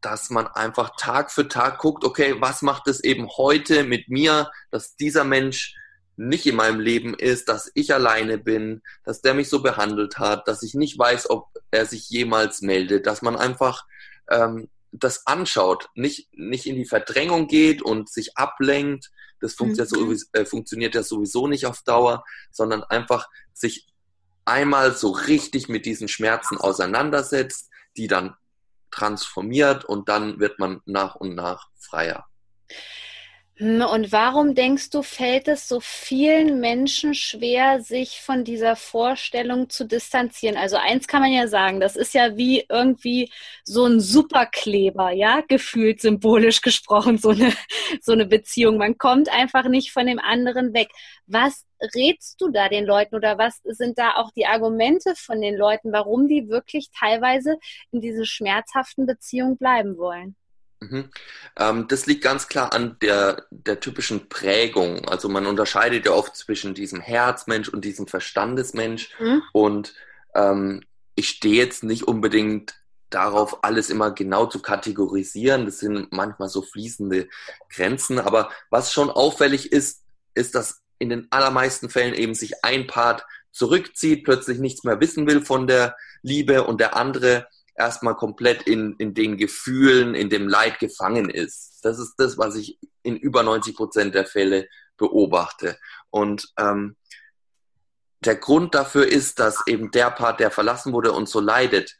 dass 0.00 0.30
man 0.30 0.46
einfach 0.46 0.96
Tag 0.96 1.30
für 1.30 1.48
Tag 1.48 1.78
guckt, 1.78 2.04
okay, 2.04 2.36
was 2.38 2.62
macht 2.62 2.88
es 2.88 3.02
eben 3.02 3.28
heute 3.36 3.84
mit 3.84 4.08
mir, 4.08 4.50
dass 4.70 4.96
dieser 4.96 5.24
Mensch 5.24 5.74
nicht 6.16 6.46
in 6.46 6.56
meinem 6.56 6.80
Leben 6.80 7.14
ist, 7.14 7.48
dass 7.48 7.70
ich 7.74 7.94
alleine 7.94 8.38
bin, 8.38 8.82
dass 9.04 9.22
der 9.22 9.34
mich 9.34 9.48
so 9.48 9.62
behandelt 9.62 10.18
hat, 10.18 10.46
dass 10.48 10.62
ich 10.62 10.74
nicht 10.74 10.98
weiß, 10.98 11.30
ob 11.30 11.48
er 11.70 11.86
sich 11.86 12.10
jemals 12.10 12.60
meldet, 12.60 13.06
dass 13.06 13.22
man 13.22 13.36
einfach 13.36 13.86
ähm, 14.30 14.68
das 14.92 15.26
anschaut, 15.26 15.88
nicht, 15.94 16.28
nicht 16.32 16.66
in 16.66 16.76
die 16.76 16.84
Verdrängung 16.84 17.46
geht 17.46 17.80
und 17.80 18.10
sich 18.10 18.36
ablenkt, 18.36 19.10
das 19.40 19.54
funktioniert, 19.54 19.92
mhm. 19.92 19.96
sowieso, 19.96 20.26
äh, 20.32 20.44
funktioniert 20.44 20.94
ja 20.94 21.02
sowieso 21.02 21.46
nicht 21.46 21.66
auf 21.66 21.82
Dauer, 21.82 22.24
sondern 22.50 22.82
einfach 22.84 23.28
sich 23.54 23.86
einmal 24.44 24.94
so 24.94 25.10
richtig 25.10 25.68
mit 25.68 25.86
diesen 25.86 26.08
Schmerzen 26.08 26.58
auseinandersetzt, 26.58 27.70
die 27.96 28.08
dann 28.08 28.34
transformiert 28.90 29.84
und 29.84 30.08
dann 30.08 30.40
wird 30.40 30.58
man 30.58 30.80
nach 30.84 31.14
und 31.14 31.34
nach 31.34 31.68
freier. 31.78 32.26
Hm, 33.60 33.82
und 33.82 34.10
warum 34.10 34.54
denkst 34.54 34.88
du, 34.88 35.02
fällt 35.02 35.46
es 35.46 35.68
so 35.68 35.80
vielen 35.80 36.60
Menschen 36.60 37.12
schwer, 37.14 37.82
sich 37.82 38.22
von 38.22 38.42
dieser 38.42 38.74
Vorstellung 38.74 39.68
zu 39.68 39.84
distanzieren? 39.84 40.56
Also 40.56 40.76
eins 40.76 41.06
kann 41.06 41.20
man 41.20 41.30
ja 41.30 41.46
sagen, 41.46 41.78
das 41.78 41.94
ist 41.94 42.14
ja 42.14 42.38
wie 42.38 42.64
irgendwie 42.70 43.30
so 43.64 43.84
ein 43.84 44.00
Superkleber, 44.00 45.10
ja, 45.10 45.42
gefühlt 45.46 46.00
symbolisch 46.00 46.60
gesprochen, 46.62 47.18
so 47.18 47.30
eine, 47.30 47.52
so 48.00 48.12
eine 48.12 48.24
Beziehung. 48.24 48.78
Man 48.78 48.96
kommt 48.96 49.28
einfach 49.28 49.68
nicht 49.68 49.92
von 49.92 50.06
dem 50.06 50.18
anderen 50.18 50.72
weg. 50.72 50.88
Was 51.26 51.66
rätst 51.94 52.40
du 52.40 52.48
da 52.50 52.70
den 52.70 52.86
Leuten 52.86 53.14
oder 53.14 53.36
was 53.36 53.60
sind 53.64 53.98
da 53.98 54.14
auch 54.14 54.30
die 54.32 54.46
Argumente 54.46 55.14
von 55.16 55.38
den 55.42 55.54
Leuten, 55.56 55.92
warum 55.92 56.28
die 56.28 56.48
wirklich 56.48 56.88
teilweise 56.98 57.58
in 57.92 58.00
diese 58.00 58.24
schmerzhaften 58.24 59.04
Beziehungen 59.04 59.58
bleiben 59.58 59.98
wollen? 59.98 60.34
Mhm. 60.80 61.10
Ähm, 61.56 61.88
das 61.88 62.06
liegt 62.06 62.22
ganz 62.22 62.48
klar 62.48 62.72
an 62.72 62.96
der, 63.00 63.46
der 63.50 63.80
typischen 63.80 64.28
Prägung. 64.28 65.08
Also 65.08 65.28
man 65.28 65.46
unterscheidet 65.46 66.06
ja 66.06 66.12
oft 66.12 66.36
zwischen 66.36 66.74
diesem 66.74 67.00
Herzmensch 67.00 67.68
und 67.68 67.84
diesem 67.84 68.06
Verstandesmensch. 68.06 69.10
Mhm. 69.18 69.42
Und 69.52 69.94
ähm, 70.34 70.82
ich 71.14 71.28
stehe 71.28 71.56
jetzt 71.56 71.84
nicht 71.84 72.04
unbedingt 72.04 72.74
darauf, 73.10 73.64
alles 73.64 73.90
immer 73.90 74.12
genau 74.12 74.46
zu 74.46 74.62
kategorisieren. 74.62 75.66
Das 75.66 75.78
sind 75.78 76.12
manchmal 76.12 76.48
so 76.48 76.62
fließende 76.62 77.28
Grenzen. 77.68 78.18
Aber 78.18 78.50
was 78.70 78.92
schon 78.92 79.10
auffällig 79.10 79.72
ist, 79.72 80.04
ist, 80.34 80.54
dass 80.54 80.80
in 80.98 81.10
den 81.10 81.26
allermeisten 81.30 81.90
Fällen 81.90 82.14
eben 82.14 82.34
sich 82.34 82.64
ein 82.64 82.86
Part 82.86 83.26
zurückzieht, 83.52 84.24
plötzlich 84.24 84.58
nichts 84.58 84.84
mehr 84.84 85.00
wissen 85.00 85.26
will 85.26 85.44
von 85.44 85.66
der 85.66 85.96
Liebe 86.22 86.64
und 86.64 86.80
der 86.80 86.96
andere 86.96 87.48
erstmal 87.80 88.14
komplett 88.14 88.62
in, 88.62 88.94
in 88.98 89.14
den 89.14 89.36
Gefühlen, 89.36 90.14
in 90.14 90.28
dem 90.28 90.46
Leid 90.48 90.78
gefangen 90.78 91.30
ist. 91.30 91.80
Das 91.82 91.98
ist 91.98 92.14
das, 92.18 92.38
was 92.38 92.54
ich 92.54 92.78
in 93.02 93.16
über 93.16 93.42
90 93.42 93.74
Prozent 93.74 94.14
der 94.14 94.26
Fälle 94.26 94.68
beobachte. 94.96 95.78
Und 96.10 96.52
ähm, 96.58 96.96
der 98.20 98.36
Grund 98.36 98.74
dafür 98.74 99.06
ist, 99.06 99.40
dass 99.40 99.66
eben 99.66 99.90
der 99.90 100.10
Part, 100.10 100.40
der 100.40 100.50
verlassen 100.50 100.92
wurde 100.92 101.12
und 101.12 101.28
so 101.28 101.40
leidet, 101.40 101.96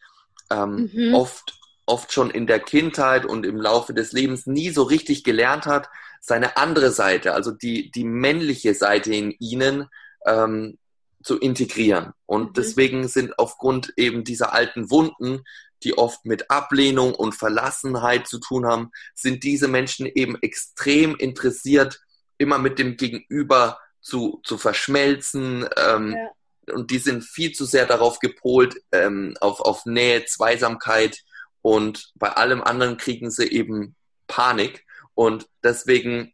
ähm, 0.50 0.90
mhm. 0.92 1.14
oft, 1.14 1.58
oft 1.86 2.12
schon 2.12 2.30
in 2.30 2.46
der 2.46 2.60
Kindheit 2.60 3.24
und 3.24 3.46
im 3.46 3.56
Laufe 3.56 3.94
des 3.94 4.12
Lebens 4.12 4.46
nie 4.46 4.70
so 4.70 4.82
richtig 4.82 5.24
gelernt 5.24 5.64
hat, 5.64 5.88
seine 6.20 6.58
andere 6.58 6.90
Seite, 6.90 7.32
also 7.32 7.50
die, 7.50 7.90
die 7.90 8.04
männliche 8.04 8.74
Seite 8.74 9.14
in 9.14 9.34
ihnen, 9.38 9.88
ähm, 10.26 10.76
zu 11.22 11.38
integrieren. 11.38 12.12
Und 12.26 12.50
mhm. 12.50 12.52
deswegen 12.54 13.08
sind 13.08 13.38
aufgrund 13.38 13.92
eben 13.96 14.24
dieser 14.24 14.52
alten 14.52 14.90
Wunden 14.90 15.44
die 15.82 15.96
oft 15.96 16.24
mit 16.24 16.50
Ablehnung 16.50 17.14
und 17.14 17.34
Verlassenheit 17.34 18.26
zu 18.26 18.38
tun 18.38 18.66
haben, 18.66 18.90
sind 19.14 19.44
diese 19.44 19.68
Menschen 19.68 20.06
eben 20.06 20.36
extrem 20.42 21.16
interessiert, 21.16 22.00
immer 22.38 22.58
mit 22.58 22.78
dem 22.78 22.96
Gegenüber 22.96 23.78
zu, 24.00 24.40
zu 24.44 24.58
verschmelzen. 24.58 25.68
Ähm, 25.76 26.16
ja. 26.16 26.74
Und 26.74 26.90
die 26.90 26.98
sind 26.98 27.24
viel 27.24 27.52
zu 27.52 27.64
sehr 27.64 27.86
darauf 27.86 28.18
gepolt, 28.18 28.76
ähm, 28.92 29.36
auf, 29.40 29.60
auf 29.60 29.86
Nähe, 29.86 30.24
Zweisamkeit. 30.24 31.22
Und 31.62 32.12
bei 32.14 32.30
allem 32.30 32.62
anderen 32.62 32.96
kriegen 32.96 33.30
sie 33.30 33.46
eben 33.46 33.94
Panik. 34.26 34.84
Und 35.14 35.46
deswegen 35.62 36.32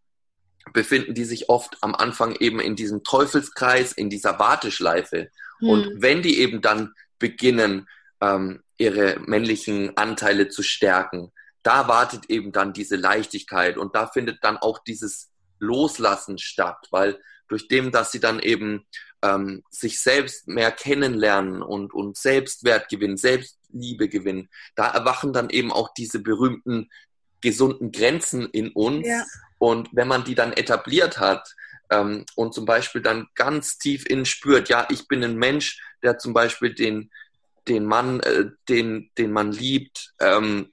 befinden 0.73 1.15
die 1.15 1.25
sich 1.25 1.49
oft 1.49 1.77
am 1.81 1.95
Anfang 1.95 2.37
eben 2.37 2.61
in 2.61 2.77
diesem 2.77 3.03
Teufelskreis, 3.03 3.93
in 3.93 4.11
dieser 4.11 4.39
Warteschleife. 4.39 5.31
Hm. 5.59 5.69
Und 5.69 6.03
wenn 6.03 6.23
die 6.23 6.39
eben 6.41 6.61
dann 6.61 6.95
beginnen, 7.19 7.89
ähm, 8.21 8.63
ihre 8.79 9.21
männlichen 9.21 9.97
Anteile 9.97 10.49
zu 10.49 10.63
stärken. 10.63 11.33
Da 11.63 11.89
wartet 11.89 12.31
eben 12.31 12.53
dann 12.53 12.73
diese 12.73 12.97
Leichtigkeit 12.97 13.77
und 13.77 13.95
da 13.95 14.07
findet 14.07 14.43
dann 14.43 14.57
auch 14.57 14.79
dieses 14.79 15.31
Loslassen 15.59 16.39
statt, 16.39 16.87
weil 16.91 17.19
durch 17.49 17.69
dem, 17.69 17.91
dass 17.91 18.13
sie 18.13 18.21
dann 18.21 18.41
eben 18.41 18.87
ähm, 19.23 19.63
sich 19.71 20.01
selbst 20.01 20.49
mehr 20.49 20.71
kennenlernen 20.71 21.63
und, 21.63 21.93
und 21.93 22.17
Selbstwert 22.17 22.89
gewinnen, 22.89 23.17
Selbstliebe 23.17 24.09
gewinnen, 24.09 24.49
da 24.75 24.89
erwachen 24.89 25.33
dann 25.33 25.51
eben 25.51 25.73
auch 25.73 25.93
diese 25.95 26.21
berühmten 26.21 26.89
gesunden 27.41 27.93
Grenzen 27.93 28.49
in 28.51 28.71
uns. 28.71 29.07
Ja. 29.07 29.25
Und 29.59 29.89
wenn 29.93 30.09
man 30.09 30.25
die 30.25 30.35
dann 30.35 30.53
etabliert 30.53 31.19
hat 31.19 31.55
ähm, 31.91 32.25
und 32.35 32.55
zum 32.55 32.65
Beispiel 32.65 33.03
dann 33.03 33.29
ganz 33.35 33.79
tief 33.79 34.07
innen 34.07 34.27
spürt, 34.27 34.69
ja, 34.69 34.87
ich 34.91 35.09
bin 35.09 35.23
ein 35.23 35.37
Mensch, 35.37 35.81
der 36.03 36.19
zum 36.19 36.35
Beispiel 36.35 36.75
den, 36.75 37.11
den 37.69 37.85
Mann, 37.85 38.21
äh, 38.21 38.47
den, 38.69 39.11
den 39.19 39.33
man 39.33 39.53
liebt, 39.53 40.13
ähm, 40.21 40.73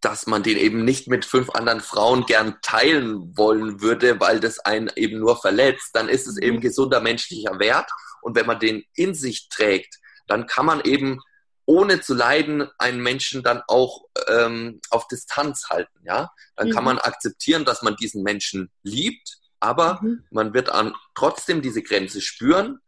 dass 0.00 0.26
man 0.26 0.42
den 0.42 0.58
eben 0.58 0.84
nicht 0.84 1.08
mit 1.08 1.24
fünf 1.24 1.50
anderen 1.50 1.80
Frauen 1.80 2.26
gern 2.26 2.56
teilen 2.60 3.36
wollen 3.36 3.80
würde, 3.80 4.20
weil 4.20 4.38
das 4.38 4.58
einen 4.58 4.90
eben 4.96 5.18
nur 5.18 5.40
verletzt, 5.40 5.90
dann 5.94 6.08
ist 6.08 6.26
es 6.26 6.36
eben 6.36 6.56
mhm. 6.56 6.60
gesunder 6.60 7.00
menschlicher 7.00 7.58
Wert. 7.58 7.90
Und 8.20 8.36
wenn 8.36 8.46
man 8.46 8.58
den 8.58 8.84
in 8.94 9.14
sich 9.14 9.48
trägt, 9.48 9.98
dann 10.26 10.46
kann 10.46 10.66
man 10.66 10.82
eben 10.82 11.20
ohne 11.66 12.02
zu 12.02 12.12
leiden 12.12 12.68
einen 12.76 13.02
Menschen 13.02 13.42
dann 13.42 13.62
auch 13.66 14.04
ähm, 14.28 14.80
auf 14.90 15.08
Distanz 15.08 15.70
halten. 15.70 15.98
Ja, 16.04 16.30
dann 16.56 16.68
mhm. 16.68 16.72
kann 16.72 16.84
man 16.84 16.98
akzeptieren, 16.98 17.64
dass 17.64 17.80
man 17.82 17.96
diesen 17.96 18.22
Menschen 18.22 18.70
liebt, 18.82 19.38
aber 19.60 20.00
mhm. 20.02 20.24
man 20.30 20.52
wird 20.52 20.68
an, 20.68 20.94
trotzdem 21.14 21.62
diese 21.62 21.82
Grenze 21.82 22.20
spüren 22.20 22.80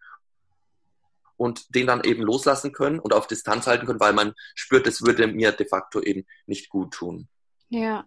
und 1.36 1.74
den 1.74 1.86
dann 1.86 2.04
eben 2.04 2.22
loslassen 2.22 2.72
können 2.72 2.98
und 2.98 3.12
auf 3.12 3.26
Distanz 3.26 3.66
halten 3.66 3.86
können, 3.86 4.00
weil 4.00 4.12
man 4.12 4.34
spürt, 4.54 4.86
es 4.86 5.02
würde 5.02 5.26
mir 5.26 5.52
de 5.52 5.66
facto 5.66 6.00
eben 6.00 6.26
nicht 6.46 6.68
gut 6.68 6.94
tun. 6.94 7.28
Ja. 7.68 8.06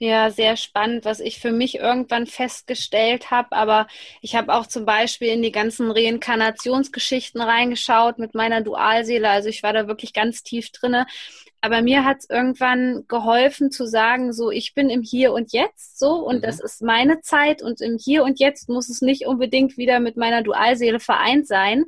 Ja, 0.00 0.30
sehr 0.30 0.56
spannend, 0.56 1.04
was 1.04 1.18
ich 1.18 1.40
für 1.40 1.50
mich 1.50 1.78
irgendwann 1.78 2.28
festgestellt 2.28 3.32
habe. 3.32 3.50
Aber 3.50 3.88
ich 4.20 4.36
habe 4.36 4.54
auch 4.54 4.66
zum 4.68 4.84
Beispiel 4.84 5.28
in 5.28 5.42
die 5.42 5.50
ganzen 5.50 5.90
Reinkarnationsgeschichten 5.90 7.40
reingeschaut 7.40 8.20
mit 8.20 8.32
meiner 8.32 8.60
Dualseele. 8.60 9.28
Also 9.28 9.48
ich 9.48 9.64
war 9.64 9.72
da 9.72 9.88
wirklich 9.88 10.12
ganz 10.12 10.44
tief 10.44 10.70
drinne. 10.70 11.08
Aber 11.60 11.82
mir 11.82 12.04
hat 12.04 12.18
es 12.20 12.30
irgendwann 12.30 13.04
geholfen 13.08 13.70
zu 13.72 13.86
sagen, 13.86 14.32
so 14.32 14.50
ich 14.50 14.74
bin 14.74 14.90
im 14.90 15.02
Hier 15.02 15.32
und 15.32 15.52
Jetzt 15.52 15.98
so 15.98 16.14
und 16.24 16.36
mhm. 16.36 16.42
das 16.42 16.60
ist 16.60 16.82
meine 16.82 17.20
Zeit 17.20 17.62
und 17.62 17.80
im 17.80 17.98
Hier 17.98 18.22
und 18.22 18.38
Jetzt 18.38 18.68
muss 18.68 18.88
es 18.88 19.02
nicht 19.02 19.26
unbedingt 19.26 19.76
wieder 19.76 19.98
mit 19.98 20.16
meiner 20.16 20.42
Dualseele 20.42 21.00
vereint 21.00 21.48
sein, 21.48 21.86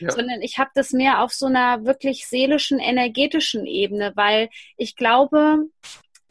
ja. 0.00 0.10
sondern 0.10 0.42
ich 0.42 0.58
habe 0.58 0.70
das 0.74 0.92
mehr 0.92 1.22
auf 1.22 1.32
so 1.32 1.46
einer 1.46 1.84
wirklich 1.84 2.26
seelischen, 2.26 2.80
energetischen 2.80 3.64
Ebene, 3.64 4.12
weil 4.16 4.48
ich 4.76 4.96
glaube, 4.96 5.66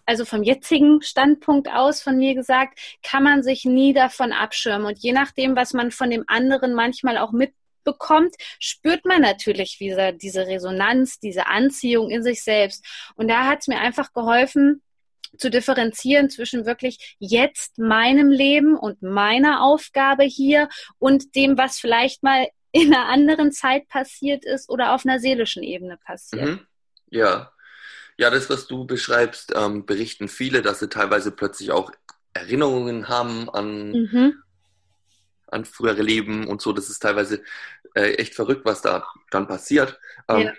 also 0.05 0.25
vom 0.25 0.43
jetzigen 0.43 1.01
Standpunkt 1.01 1.69
aus 1.69 2.01
von 2.01 2.17
mir 2.17 2.35
gesagt, 2.35 2.77
kann 3.03 3.23
man 3.23 3.43
sich 3.43 3.63
nie 3.63 3.93
davon 3.93 4.33
abschirmen. 4.33 4.87
Und 4.87 4.99
je 4.99 5.13
nachdem, 5.13 5.55
was 5.55 5.73
man 5.73 5.91
von 5.91 6.09
dem 6.09 6.25
anderen 6.27 6.73
manchmal 6.73 7.17
auch 7.17 7.31
mit 7.31 7.53
bekommt, 7.83 8.35
spürt 8.59 9.05
man 9.05 9.21
natürlich 9.21 9.79
wieder 9.79 10.11
diese 10.11 10.47
Resonanz, 10.47 11.19
diese 11.19 11.47
Anziehung 11.47 12.09
in 12.09 12.23
sich 12.23 12.43
selbst. 12.43 12.85
Und 13.15 13.27
da 13.27 13.45
hat 13.45 13.59
es 13.61 13.67
mir 13.67 13.79
einfach 13.79 14.13
geholfen, 14.13 14.81
zu 15.37 15.49
differenzieren 15.49 16.29
zwischen 16.29 16.65
wirklich 16.65 17.15
jetzt 17.19 17.77
meinem 17.77 18.29
Leben 18.29 18.75
und 18.75 19.01
meiner 19.01 19.63
Aufgabe 19.63 20.23
hier 20.23 20.69
und 20.99 21.35
dem, 21.35 21.57
was 21.57 21.79
vielleicht 21.79 22.23
mal 22.23 22.47
in 22.71 22.93
einer 22.93 23.07
anderen 23.07 23.51
Zeit 23.51 23.87
passiert 23.87 24.45
ist 24.45 24.69
oder 24.69 24.93
auf 24.93 25.05
einer 25.05 25.19
seelischen 25.19 25.63
Ebene 25.63 25.97
passiert. 25.97 26.45
Mhm. 26.45 26.59
Ja. 27.09 27.51
Ja, 28.17 28.29
das, 28.29 28.49
was 28.49 28.67
du 28.67 28.85
beschreibst, 28.85 29.53
ähm, 29.55 29.85
berichten 29.85 30.27
viele, 30.27 30.61
dass 30.61 30.79
sie 30.79 30.89
teilweise 30.89 31.31
plötzlich 31.31 31.71
auch 31.71 31.91
Erinnerungen 32.33 33.07
haben 33.07 33.49
an, 33.49 33.91
mhm 33.91 34.43
an 35.51 35.65
frühere 35.65 36.01
Leben 36.01 36.47
und 36.47 36.61
so. 36.61 36.73
Das 36.73 36.89
ist 36.89 36.99
teilweise 36.99 37.43
äh, 37.93 38.13
echt 38.13 38.35
verrückt, 38.35 38.65
was 38.65 38.81
da 38.81 39.05
dann 39.29 39.47
passiert. 39.47 39.99
Ähm, 40.27 40.41
ja. 40.41 40.53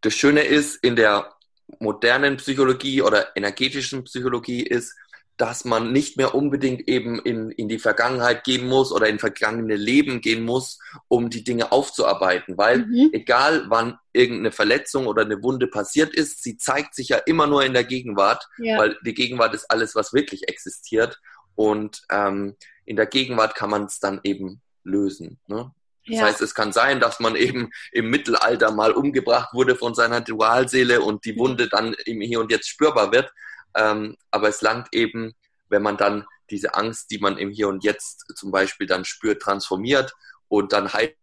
Das 0.00 0.14
Schöne 0.14 0.42
ist, 0.42 0.76
in 0.84 0.96
der 0.96 1.34
modernen 1.80 2.36
Psychologie 2.36 3.02
oder 3.02 3.36
energetischen 3.36 4.04
Psychologie 4.04 4.62
ist, 4.62 4.94
dass 5.36 5.64
man 5.64 5.92
nicht 5.92 6.16
mehr 6.16 6.34
unbedingt 6.34 6.88
eben 6.88 7.18
in, 7.18 7.50
in 7.50 7.68
die 7.68 7.78
Vergangenheit 7.78 8.44
gehen 8.44 8.66
muss 8.66 8.90
oder 8.90 9.08
in 9.08 9.18
vergangene 9.18 9.76
Leben 9.76 10.20
gehen 10.20 10.42
muss, 10.42 10.78
um 11.08 11.28
die 11.28 11.44
Dinge 11.44 11.72
aufzuarbeiten. 11.72 12.56
Weil 12.56 12.86
mhm. 12.86 13.10
egal 13.12 13.66
wann 13.68 13.98
irgendeine 14.12 14.50
Verletzung 14.50 15.06
oder 15.06 15.22
eine 15.22 15.42
Wunde 15.42 15.66
passiert 15.66 16.14
ist, 16.14 16.42
sie 16.42 16.56
zeigt 16.56 16.94
sich 16.94 17.10
ja 17.10 17.18
immer 17.18 17.46
nur 17.46 17.64
in 17.64 17.74
der 17.74 17.84
Gegenwart, 17.84 18.48
ja. 18.56 18.78
weil 18.78 18.96
die 19.04 19.14
Gegenwart 19.14 19.54
ist 19.54 19.70
alles, 19.70 19.94
was 19.94 20.14
wirklich 20.14 20.48
existiert. 20.48 21.20
Und 21.56 22.02
ähm, 22.10 22.56
in 22.84 22.96
der 22.96 23.06
Gegenwart 23.06 23.54
kann 23.54 23.70
man 23.70 23.86
es 23.86 23.98
dann 23.98 24.20
eben 24.22 24.62
lösen. 24.84 25.40
Ne? 25.48 25.72
Das 26.06 26.16
ja. 26.16 26.24
heißt, 26.26 26.40
es 26.40 26.54
kann 26.54 26.72
sein, 26.72 27.00
dass 27.00 27.18
man 27.18 27.34
eben 27.34 27.70
im 27.90 28.10
Mittelalter 28.10 28.70
mal 28.70 28.92
umgebracht 28.92 29.52
wurde 29.52 29.74
von 29.74 29.94
seiner 29.94 30.20
Dualseele 30.20 31.00
und 31.00 31.24
die 31.24 31.36
Wunde 31.36 31.68
dann 31.68 31.94
im 32.04 32.20
Hier 32.20 32.40
und 32.40 32.52
Jetzt 32.52 32.68
spürbar 32.68 33.10
wird. 33.10 33.32
Ähm, 33.74 34.16
aber 34.30 34.48
es 34.48 34.62
langt 34.62 34.88
eben, 34.92 35.34
wenn 35.68 35.82
man 35.82 35.96
dann 35.96 36.24
diese 36.50 36.74
Angst, 36.76 37.10
die 37.10 37.18
man 37.18 37.38
im 37.38 37.50
Hier 37.50 37.68
und 37.68 37.82
Jetzt 37.82 38.24
zum 38.36 38.52
Beispiel 38.52 38.86
dann 38.86 39.04
spürt, 39.04 39.42
transformiert 39.42 40.14
und 40.46 40.72
dann 40.72 40.92
heilt 40.92 41.16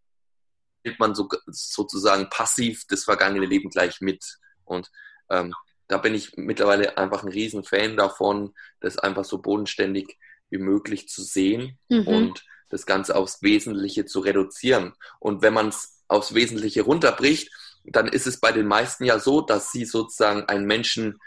man 0.98 1.14
so, 1.14 1.28
sozusagen 1.46 2.28
passiv 2.28 2.84
das 2.88 3.04
vergangene 3.04 3.46
Leben 3.46 3.70
gleich 3.70 4.02
mit. 4.02 4.38
Und 4.64 4.90
ähm, 5.30 5.54
da 5.88 5.98
bin 5.98 6.14
ich 6.14 6.36
mittlerweile 6.36 6.96
einfach 6.96 7.22
ein 7.22 7.28
Riesenfan 7.28 7.96
davon, 7.96 8.54
das 8.80 8.98
einfach 8.98 9.24
so 9.24 9.38
bodenständig 9.38 10.18
wie 10.50 10.58
möglich 10.58 11.08
zu 11.08 11.22
sehen 11.22 11.78
mhm. 11.88 12.06
und 12.06 12.44
das 12.68 12.86
Ganze 12.86 13.16
aufs 13.16 13.42
Wesentliche 13.42 14.04
zu 14.06 14.20
reduzieren. 14.20 14.94
Und 15.18 15.42
wenn 15.42 15.54
man 15.54 15.68
es 15.68 16.02
aufs 16.08 16.34
Wesentliche 16.34 16.82
runterbricht, 16.82 17.50
dann 17.84 18.08
ist 18.08 18.26
es 18.26 18.40
bei 18.40 18.52
den 18.52 18.66
meisten 18.66 19.04
ja 19.04 19.18
so, 19.18 19.40
dass 19.40 19.70
sie 19.70 19.84
sozusagen 19.84 20.44
einen 20.44 20.66
Menschen 20.66 21.18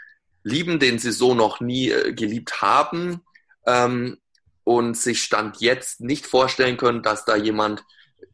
lieben, 0.42 0.78
den 0.78 0.98
sie 0.98 1.12
so 1.12 1.34
noch 1.34 1.60
nie 1.60 1.90
äh, 1.90 2.12
geliebt 2.12 2.62
haben 2.62 3.22
ähm, 3.66 4.18
und 4.64 4.96
sich 4.96 5.22
Stand 5.22 5.60
jetzt 5.60 6.00
nicht 6.00 6.26
vorstellen 6.26 6.76
können, 6.76 7.02
dass 7.02 7.24
da 7.24 7.36
jemand 7.36 7.84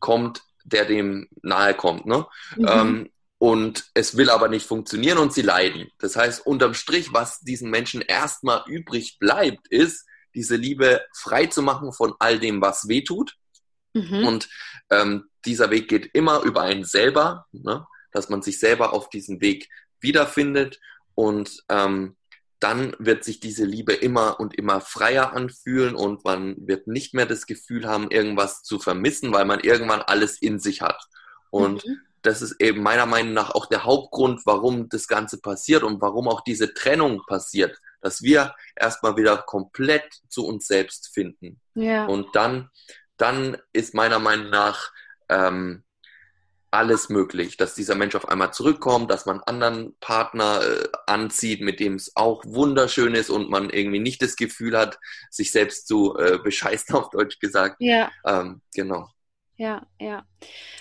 kommt, 0.01 0.43
der 0.65 0.85
dem 0.85 1.29
nahe 1.43 1.75
kommt. 1.75 2.07
Ne? 2.07 2.27
Mhm. 2.57 2.67
Ähm, 2.69 3.11
und 3.45 3.91
es 3.93 4.17
will 4.17 4.31
aber 4.31 4.49
nicht 4.49 4.67
funktionieren 4.67 5.19
und 5.19 5.35
sie 5.35 5.43
leiden. 5.43 5.91
Das 5.99 6.17
heißt, 6.17 6.47
unterm 6.47 6.73
Strich, 6.73 7.13
was 7.13 7.41
diesen 7.41 7.69
Menschen 7.69 8.01
erstmal 8.01 8.63
übrig 8.67 9.19
bleibt, 9.19 9.69
ist, 9.69 10.07
diese 10.35 10.57
Liebe 10.57 11.03
frei 11.13 11.45
zu 11.45 11.61
machen 11.61 11.93
von 11.93 12.15
all 12.21 12.39
dem, 12.39 12.63
was 12.63 12.89
weh 12.89 13.05
tut. 13.05 13.35
Mhm. 13.93 14.27
Und 14.27 14.49
ähm, 14.89 15.25
dieser 15.45 15.71
Weg 15.71 15.89
geht 15.89 16.09
immer 16.15 16.41
über 16.41 16.63
einen 16.63 16.85
selber, 16.85 17.45
ne? 17.53 17.87
dass 18.13 18.31
man 18.31 18.41
sich 18.41 18.59
selber 18.59 18.95
auf 18.95 19.11
diesem 19.11 19.43
Weg 19.43 19.69
wiederfindet 20.01 20.81
und 21.15 21.65
ähm, 21.69 22.17
dann 22.61 22.97
wird 22.99 23.25
sich 23.25 23.41
diese 23.41 23.67
Liebe 23.67 23.93
immer 23.93 24.41
und 24.41 24.55
immer 24.55 24.81
freier 24.81 25.35
anfühlen 25.35 25.97
und 25.97 26.25
man 26.25 26.57
wird 26.67 26.87
nicht 26.87 27.13
mehr 27.13 27.27
das 27.27 27.45
Gefühl 27.45 27.87
haben, 27.87 28.11
irgendwas 28.11 28.63
zu 28.63 28.79
vermissen, 28.79 29.35
weil 29.35 29.45
man 29.45 29.61
irgendwann 29.61 30.01
alles 30.01 30.41
in 30.41 30.59
sich 30.59 30.81
hat. 30.81 31.05
Und 31.51 31.87
mhm 31.87 32.01
das 32.25 32.41
ist 32.41 32.61
eben 32.61 32.83
meiner 32.83 33.07
Meinung 33.07 33.35
nach 33.35 33.51
auch 33.51 33.67
der 33.67 33.85
Hauptgrund, 33.85 34.41
warum 34.47 34.89
das 34.89 35.07
Ganze 35.09 35.41
passiert 35.41 35.83
und 35.83 36.01
warum 36.01 36.27
auch 36.27 36.41
diese 36.41 36.73
Trennung 36.73 37.23
passiert, 37.27 37.79
dass 38.01 38.23
wir 38.23 38.55
erstmal 38.75 39.17
wieder 39.17 39.37
komplett 39.37 40.11
zu 40.29 40.47
uns 40.47 40.67
selbst 40.67 41.11
finden. 41.13 41.61
Ja. 41.75 42.07
Und 42.07 42.35
dann, 42.35 42.71
dann 43.19 43.59
ist 43.75 43.95
meiner 43.95 44.19
Meinung 44.19 44.49
nach 44.49 44.91
ähm, 45.29 45.85
alles 46.71 47.11
möglich, 47.11 47.59
dass 47.59 47.75
dieser 47.75 47.95
Mensch 47.95 48.15
auf 48.15 48.29
einmal 48.29 48.53
zurückkommt, 48.53 49.11
dass 49.11 49.27
man 49.27 49.37
einen 49.43 49.63
anderen 49.63 49.97
Partner 50.01 50.63
äh, 50.63 50.89
anzieht, 51.07 51.61
mit 51.61 51.79
dem 51.79 51.97
es 51.97 52.17
auch 52.17 52.43
wunderschön 52.47 53.15
ist 53.15 53.29
und 53.29 53.51
man 53.51 53.69
irgendwie 53.69 54.01
nicht 54.01 54.23
das 54.23 54.35
Gefühl 54.35 54.77
hat, 54.79 54.99
sich 55.31 55.53
selbst 55.53 55.87
zu 55.87 56.17
äh, 56.17 56.39
bescheißen, 56.43 56.95
auf 56.97 57.11
Deutsch 57.11 57.39
gesagt. 57.39 57.77
Ja. 57.81 58.11
Ähm, 58.25 58.63
genau. 58.75 59.11
Ja, 59.57 59.87
ja. 60.01 60.27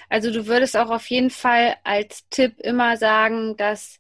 Also 0.09 0.31
du 0.31 0.47
würdest 0.47 0.75
auch 0.75 0.89
auf 0.89 1.07
jeden 1.07 1.29
Fall 1.29 1.75
als 1.83 2.27
Tipp 2.29 2.59
immer 2.59 2.97
sagen, 2.97 3.55
dass 3.57 3.99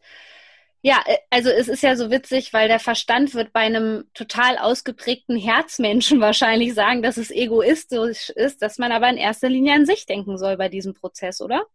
ja, 0.81 1.01
äh, 1.05 1.17
also 1.29 1.49
es 1.49 1.69
ist 1.69 1.81
ja 1.81 1.95
so 1.95 2.11
witzig, 2.11 2.53
weil 2.53 2.67
der 2.67 2.79
Verstand 2.79 3.33
wird 3.33 3.53
bei 3.53 3.61
einem 3.61 4.05
total 4.13 4.57
ausgeprägten 4.57 5.37
Herzmenschen 5.37 6.19
wahrscheinlich 6.21 6.73
sagen, 6.73 7.01
dass 7.01 7.17
es 7.17 7.31
egoistisch 7.31 8.29
ist, 8.31 8.61
dass 8.61 8.77
man 8.77 8.91
aber 8.91 9.09
in 9.09 9.17
erster 9.17 9.49
Linie 9.49 9.73
an 9.75 9.85
sich 9.85 10.05
denken 10.05 10.37
soll 10.37 10.57
bei 10.57 10.69
diesem 10.69 10.93
Prozess, 10.93 11.39
oder? 11.41 11.65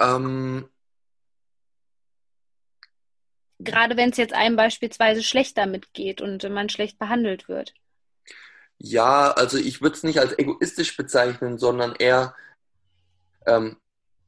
Ähm, 0.00 0.68
Gerade 3.60 3.96
wenn 3.96 4.10
es 4.10 4.16
jetzt 4.16 4.34
einem 4.34 4.56
beispielsweise 4.56 5.22
schlecht 5.22 5.56
damit 5.56 5.94
geht 5.94 6.20
und 6.20 6.42
man 6.50 6.68
schlecht 6.68 6.98
behandelt 6.98 7.48
wird. 7.48 7.74
Ja, 8.86 9.30
also 9.30 9.56
ich 9.56 9.80
würde 9.80 9.96
es 9.96 10.02
nicht 10.02 10.18
als 10.18 10.38
egoistisch 10.38 10.94
bezeichnen, 10.94 11.56
sondern 11.58 11.94
eher, 11.94 12.34
ähm, 13.46 13.78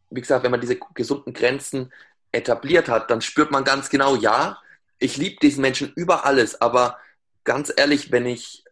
wie 0.08 0.22
gesagt, 0.22 0.44
wenn 0.44 0.50
man 0.50 0.62
diese 0.62 0.78
gesunden 0.94 1.34
Grenzen 1.34 1.92
etabliert 2.32 2.88
hat, 2.88 3.10
dann 3.10 3.20
spürt 3.20 3.50
man 3.50 3.64
ganz 3.64 3.90
genau, 3.90 4.16
ja, 4.16 4.58
ich 4.98 5.18
liebe 5.18 5.36
diesen 5.42 5.60
Menschen 5.60 5.92
über 5.94 6.24
alles, 6.24 6.58
aber 6.62 6.96
ganz 7.44 7.70
ehrlich, 7.76 8.12
wenn 8.12 8.24
ich, 8.24 8.64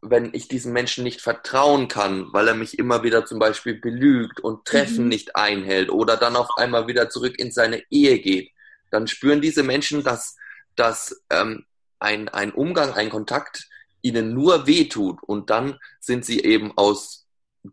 wenn 0.00 0.32
ich 0.32 0.46
diesem 0.46 0.72
Menschen 0.72 1.02
nicht 1.02 1.20
vertrauen 1.20 1.88
kann, 1.88 2.32
weil 2.32 2.46
er 2.46 2.54
mich 2.54 2.78
immer 2.78 3.02
wieder 3.02 3.26
zum 3.26 3.40
Beispiel 3.40 3.74
belügt 3.74 4.38
und 4.38 4.64
Treffen 4.64 5.04
mhm. 5.04 5.08
nicht 5.08 5.34
einhält 5.34 5.90
oder 5.90 6.16
dann 6.16 6.36
auf 6.36 6.56
einmal 6.56 6.86
wieder 6.86 7.10
zurück 7.10 7.36
in 7.40 7.50
seine 7.50 7.82
Ehe 7.90 8.20
geht, 8.20 8.52
dann 8.92 9.08
spüren 9.08 9.40
diese 9.40 9.64
Menschen, 9.64 10.04
dass, 10.04 10.36
dass 10.76 11.20
ähm, 11.30 11.66
ein, 11.98 12.28
ein 12.28 12.52
Umgang, 12.52 12.92
ein 12.92 13.10
Kontakt 13.10 13.68
ihnen 14.02 14.34
nur 14.34 14.66
wehtut 14.66 15.22
und 15.22 15.50
dann 15.50 15.78
sind 16.00 16.24
sie 16.24 16.40
eben 16.40 16.76
aus 16.76 17.26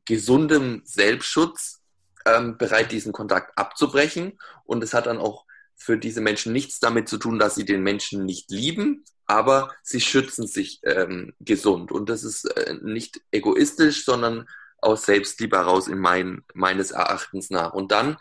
gesundem 0.05 0.81
Selbstschutz 0.85 1.81
ähm, 2.25 2.57
bereit, 2.57 2.91
diesen 2.91 3.11
Kontakt 3.11 3.57
abzubrechen. 3.57 4.39
Und 4.65 4.83
es 4.83 4.93
hat 4.93 5.07
dann 5.07 5.17
auch 5.17 5.45
für 5.75 5.97
diese 5.97 6.21
Menschen 6.21 6.53
nichts 6.53 6.79
damit 6.79 7.09
zu 7.09 7.17
tun, 7.17 7.39
dass 7.39 7.55
sie 7.55 7.65
den 7.65 7.81
Menschen 7.81 8.25
nicht 8.25 8.51
lieben, 8.51 9.03
aber 9.25 9.71
sie 9.81 10.01
schützen 10.01 10.47
sich 10.47 10.79
ähm, 10.83 11.33
gesund. 11.39 11.91
Und 11.91 12.09
das 12.09 12.23
ist 12.23 12.45
äh, 12.45 12.75
nicht 12.81 13.21
egoistisch, 13.31 14.05
sondern 14.05 14.47
aus 14.81 15.05
Selbstliebe 15.05 15.57
heraus 15.57 15.87
in 15.87 15.99
mein, 15.99 16.43
meines 16.53 16.91
Erachtens 16.91 17.49
nach. 17.49 17.73
Und 17.73 17.91
dann 17.91 18.17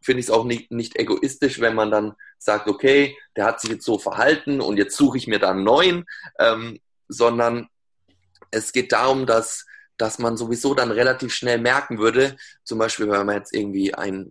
finde 0.00 0.20
ich 0.20 0.26
es 0.26 0.30
auch 0.30 0.44
nicht, 0.44 0.70
nicht 0.70 0.96
egoistisch, 0.98 1.60
wenn 1.60 1.74
man 1.74 1.90
dann 1.90 2.14
sagt, 2.38 2.68
okay, 2.68 3.16
der 3.36 3.46
hat 3.46 3.60
sich 3.60 3.70
jetzt 3.70 3.86
so 3.86 3.98
verhalten 3.98 4.60
und 4.60 4.76
jetzt 4.76 4.96
suche 4.96 5.16
ich 5.16 5.26
mir 5.26 5.38
da 5.38 5.50
einen 5.50 5.64
neuen. 5.64 6.04
Ähm, 6.38 6.78
sondern 7.08 7.68
es 8.50 8.72
geht 8.72 8.92
darum, 8.92 9.26
dass, 9.26 9.66
dass 9.96 10.18
man 10.18 10.36
sowieso 10.36 10.74
dann 10.74 10.90
relativ 10.90 11.32
schnell 11.34 11.58
merken 11.58 11.98
würde, 11.98 12.36
zum 12.62 12.78
Beispiel, 12.78 13.08
wenn 13.08 13.26
man 13.26 13.36
jetzt 13.36 13.54
irgendwie 13.54 13.94
einen, 13.94 14.30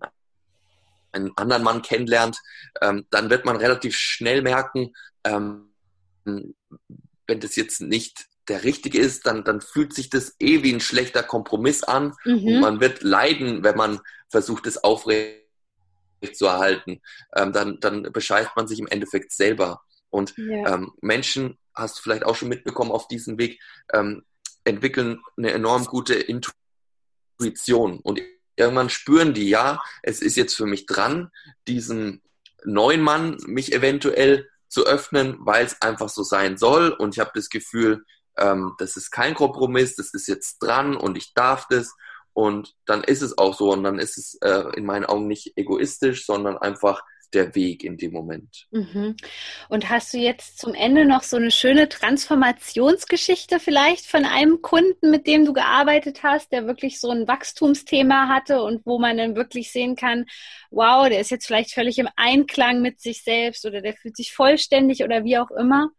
einen 1.12 1.32
anderen 1.38 1.64
Mann 1.64 1.82
kennenlernt, 1.82 2.38
ähm, 2.82 3.06
dann 3.10 3.30
wird 3.30 3.46
man 3.46 3.58
relativ 3.58 3.96
schnell 3.96 4.42
merken, 4.42 4.94
ähm, 5.24 5.74
wenn 6.26 7.40
das 7.40 7.56
jetzt 7.56 7.82
nicht 7.82 8.28
der 8.48 8.64
richtige 8.64 9.00
ist, 9.00 9.26
dann, 9.26 9.44
dann 9.44 9.62
fühlt 9.62 9.94
sich 9.94 10.10
das 10.10 10.36
eh 10.40 10.64
wie 10.64 10.74
ein 10.74 10.82
schlechter 10.82 11.24
Kompromiss 11.24 11.84
an 11.84 12.14
mhm. 12.26 12.46
und 12.46 12.60
man 12.60 12.80
wird 12.82 13.04
leiden, 13.04 13.64
wenn 13.64 13.78
man 13.78 14.00
versucht, 14.30 14.68
es 14.68 14.84
aufrecht 14.84 15.44
zu 16.34 16.46
erhalten. 16.46 17.02
Ähm, 17.36 17.54
dann, 17.54 17.80
dann 17.80 18.04
bescheißt 18.04 18.52
man 18.56 18.68
sich 18.68 18.80
im 18.80 18.88
Endeffekt 18.88 19.32
selber. 19.32 19.82
Und 20.10 20.34
ja. 20.38 20.76
ähm, 20.76 20.92
Menschen 21.02 21.58
hast 21.76 21.98
du 21.98 22.04
vielleicht 22.04 22.26
auch 22.26 22.36
schon 22.36 22.50
mitbekommen 22.50 22.92
auf 22.92 23.08
diesem 23.08 23.38
Weg, 23.38 23.60
ähm, 23.94 24.24
entwickeln 24.64 25.22
eine 25.38 25.52
enorm 25.52 25.86
gute 25.86 26.16
Intuition. 26.16 28.00
Und 28.00 28.22
irgendwann 28.56 28.90
spüren 28.90 29.34
die, 29.34 29.50
ja, 29.50 29.82
es 30.02 30.22
ist 30.22 30.36
jetzt 30.36 30.56
für 30.56 30.66
mich 30.66 30.86
dran, 30.86 31.30
diesen 31.68 32.22
neuen 32.64 33.02
Mann 33.02 33.38
mich 33.46 33.74
eventuell 33.74 34.50
zu 34.70 34.86
öffnen, 34.86 35.38
weil 35.40 35.66
es 35.66 35.82
einfach 35.82 36.10
so 36.10 36.24
sein 36.24 36.58
soll. 36.58 36.90
Und 36.90 37.16
ich 37.16 37.20
habe 37.20 37.32
das 37.34 37.50
Gefühl, 37.50 38.06
ähm, 38.38 38.74
das 38.78 38.98
ist 38.98 39.12
kein 39.12 39.36
Kompromiss, 39.36 39.96
das 39.96 40.14
ist 40.14 40.28
jetzt 40.28 40.60
dran 40.60 40.96
und 40.96 41.18
ich 41.18 41.34
darf 41.34 41.68
das. 41.70 41.94
Und 42.34 42.74
dann 42.86 43.04
ist 43.04 43.22
es 43.22 43.38
auch 43.38 43.56
so. 43.56 43.72
Und 43.72 43.84
dann 43.84 44.00
ist 44.00 44.18
es 44.18 44.36
äh, 44.42 44.72
in 44.76 44.86
meinen 44.86 45.06
Augen 45.06 45.28
nicht 45.28 45.54
egoistisch, 45.56 46.26
sondern 46.26 46.58
einfach 46.58 47.04
der 47.34 47.56
Weg 47.56 47.84
in 47.84 47.98
dem 47.98 48.12
Moment. 48.12 48.68
Mhm. 48.72 49.16
Und 49.70 49.90
hast 49.90 50.14
du 50.14 50.18
jetzt 50.18 50.60
zum 50.60 50.74
Ende 50.74 51.06
noch 51.06 51.24
so 51.24 51.38
eine 51.38 51.52
schöne 51.52 51.90
Transformationsgeschichte 51.90 53.60
vielleicht 53.60 54.06
von 54.06 54.26
einem 54.26 54.62
Kunden, 54.62 55.10
mit 55.12 55.28
dem 55.28 55.46
du 55.46 55.54
gearbeitet 55.54 56.24
hast, 56.24 56.52
der 56.52 56.68
wirklich 56.68 57.00
so 57.00 57.10
ein 57.10 57.28
Wachstumsthema 57.28 58.28
hatte 58.28 58.62
und 58.62 58.86
wo 58.86 59.00
man 59.00 59.18
dann 59.18 59.36
wirklich 59.36 59.72
sehen 59.72 59.96
kann, 59.96 60.26
wow, 60.72 61.08
der 61.08 61.20
ist 61.20 61.32
jetzt 61.32 61.48
vielleicht 61.48 61.74
völlig 61.74 62.00
im 62.00 62.10
Einklang 62.16 62.82
mit 62.82 63.02
sich 63.02 63.24
selbst 63.24 63.66
oder 63.66 63.82
der 63.82 63.94
fühlt 63.94 64.16
sich 64.16 64.34
vollständig 64.34 65.04
oder 65.04 65.24
wie 65.24 65.38
auch 65.38 65.52
immer? 65.52 65.90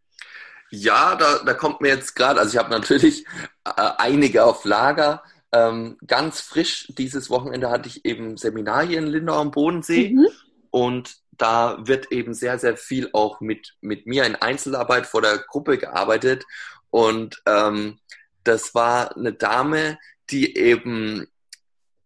Ja, 0.71 1.15
da, 1.15 1.41
da 1.45 1.55
kommt 1.55 1.81
mir 1.81 1.89
jetzt 1.89 2.15
gerade, 2.15 2.41
also 2.41 2.53
ich 2.53 2.59
habe 2.59 2.71
natürlich 2.71 3.25
äh, 3.65 3.91
einige 3.99 4.45
auf 4.45 4.65
Lager. 4.65 5.23
Ähm, 5.53 5.99
ganz 6.05 6.41
frisch 6.41 6.93
dieses 6.99 7.31
Wochenende 7.31 7.71
hatte 7.71 7.89
ich 7.89 8.05
eben 8.05 8.37
Seminar 8.37 8.85
hier 8.85 8.99
in 8.99 9.07
Lindau 9.07 9.35
am 9.35 9.53
Bodensee. 9.53 10.11
Mhm. 10.11 10.27
Und 10.75 11.19
da 11.31 11.79
wird 11.87 12.11
eben 12.11 12.35
sehr, 12.35 12.59
sehr 12.59 12.77
viel 12.77 13.09
auch 13.13 13.41
mit, 13.41 13.77
mit 13.81 14.09
mir 14.09 14.25
in 14.25 14.35
Einzelarbeit 14.35 15.07
vor 15.07 15.23
der 15.23 15.39
Gruppe 15.39 15.79
gearbeitet. 15.79 16.45
Und 16.91 17.41
ähm, 17.47 18.01
das 18.43 18.75
war 18.75 19.17
eine 19.17 19.33
Dame, 19.33 20.01
die 20.31 20.57
eben 20.57 21.29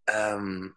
ähm, 0.07 0.75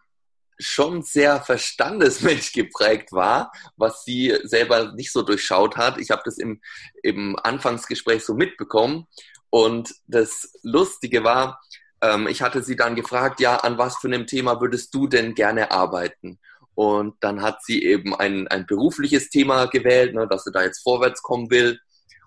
schon 0.57 1.03
sehr 1.03 1.41
verstandesmensch 1.41 2.53
geprägt 2.53 3.11
war, 3.11 3.51
was 3.75 4.05
sie 4.05 4.37
selber 4.43 4.93
nicht 4.93 5.11
so 5.11 5.21
durchschaut 5.21 5.75
hat. 5.75 5.97
Ich 5.97 6.11
habe 6.11 6.21
das 6.23 6.37
im, 6.37 6.61
im 7.03 7.37
Anfangsgespräch 7.43 8.23
so 8.23 8.35
mitbekommen. 8.35 9.05
Und 9.49 9.93
das 10.07 10.53
Lustige 10.63 11.25
war, 11.25 11.59
ähm, 11.99 12.27
ich 12.27 12.41
hatte 12.41 12.63
sie 12.63 12.77
dann 12.77 12.95
gefragt, 12.95 13.41
ja, 13.41 13.57
an 13.57 13.77
was 13.77 13.97
für 13.97 14.07
einem 14.07 14.27
Thema 14.27 14.61
würdest 14.61 14.95
du 14.95 15.07
denn 15.07 15.35
gerne 15.35 15.71
arbeiten? 15.71 16.39
Und 16.81 17.13
dann 17.19 17.43
hat 17.43 17.63
sie 17.63 17.83
eben 17.83 18.15
ein, 18.15 18.47
ein 18.47 18.65
berufliches 18.65 19.29
Thema 19.29 19.67
gewählt, 19.67 20.15
ne, 20.15 20.27
dass 20.27 20.45
sie 20.45 20.51
da 20.51 20.63
jetzt 20.63 20.81
vorwärts 20.81 21.21
kommen 21.21 21.51
will. 21.51 21.79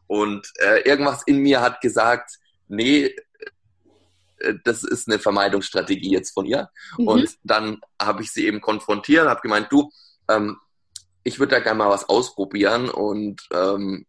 Und 0.06 0.46
äh, 0.60 0.88
irgendwas 0.88 1.24
in 1.26 1.38
mir 1.38 1.60
hat 1.60 1.80
gesagt, 1.80 2.38
nee, 2.68 3.16
äh, 4.38 4.54
das 4.62 4.84
ist 4.84 5.08
eine 5.08 5.18
Vermeidungsstrategie 5.18 6.12
jetzt 6.12 6.30
von 6.30 6.46
ihr. 6.46 6.70
Mhm. 6.96 7.08
Und 7.08 7.30
dann 7.42 7.80
habe 8.00 8.22
ich 8.22 8.30
sie 8.30 8.46
eben 8.46 8.60
konfrontiert, 8.60 9.26
habe 9.26 9.40
gemeint, 9.40 9.72
du, 9.72 9.90
ähm, 10.28 10.56
ich 11.24 11.40
würde 11.40 11.56
da 11.56 11.60
gerne 11.60 11.78
mal 11.78 11.90
was 11.90 12.08
ausprobieren. 12.08 12.90
Und 12.90 13.42
ähm, 13.52 14.06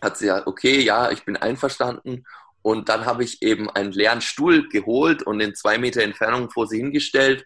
hat 0.00 0.16
sie 0.16 0.28
ja, 0.28 0.46
okay, 0.46 0.80
ja, 0.80 1.10
ich 1.10 1.26
bin 1.26 1.36
einverstanden. 1.36 2.24
Und 2.62 2.88
dann 2.88 3.04
habe 3.04 3.24
ich 3.24 3.42
eben 3.42 3.68
einen 3.68 3.92
leeren 3.92 4.22
Stuhl 4.22 4.70
geholt 4.70 5.22
und 5.22 5.40
in 5.40 5.54
zwei 5.54 5.76
Meter 5.76 6.02
Entfernung 6.02 6.48
vor 6.48 6.66
sie 6.66 6.78
hingestellt 6.78 7.44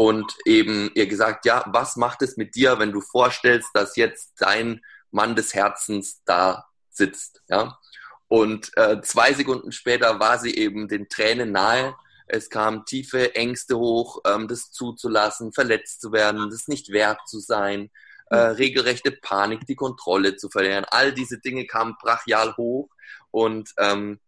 und 0.00 0.34
eben 0.46 0.90
ihr 0.94 1.06
gesagt, 1.06 1.44
ja, 1.44 1.62
was 1.66 1.96
macht 1.96 2.22
es 2.22 2.38
mit 2.38 2.54
dir, 2.54 2.78
wenn 2.78 2.90
du 2.90 3.02
vorstellst, 3.02 3.68
dass 3.74 3.96
jetzt 3.96 4.32
dein 4.38 4.80
Mann 5.10 5.36
des 5.36 5.52
Herzens 5.52 6.22
da 6.24 6.64
sitzt, 6.88 7.42
ja? 7.48 7.78
Und 8.26 8.70
äh, 8.78 9.02
zwei 9.02 9.34
Sekunden 9.34 9.72
später 9.72 10.18
war 10.18 10.38
sie 10.38 10.54
eben 10.54 10.88
den 10.88 11.10
Tränen 11.10 11.52
nahe. 11.52 11.94
Es 12.26 12.48
kamen 12.48 12.86
tiefe 12.86 13.34
Ängste 13.34 13.76
hoch, 13.76 14.22
ähm, 14.24 14.48
das 14.48 14.70
zuzulassen, 14.70 15.52
verletzt 15.52 16.00
zu 16.00 16.12
werden, 16.12 16.48
das 16.48 16.66
nicht 16.66 16.92
wert 16.92 17.20
zu 17.28 17.38
sein, 17.38 17.90
äh, 18.30 18.36
regelrechte 18.36 19.12
Panik, 19.12 19.66
die 19.66 19.76
Kontrolle 19.76 20.36
zu 20.36 20.48
verlieren. 20.48 20.86
All 20.90 21.12
diese 21.12 21.40
Dinge 21.40 21.66
kamen 21.66 21.96
brachial 22.00 22.56
hoch 22.56 22.88
und 23.30 23.74
ähm, 23.76 24.18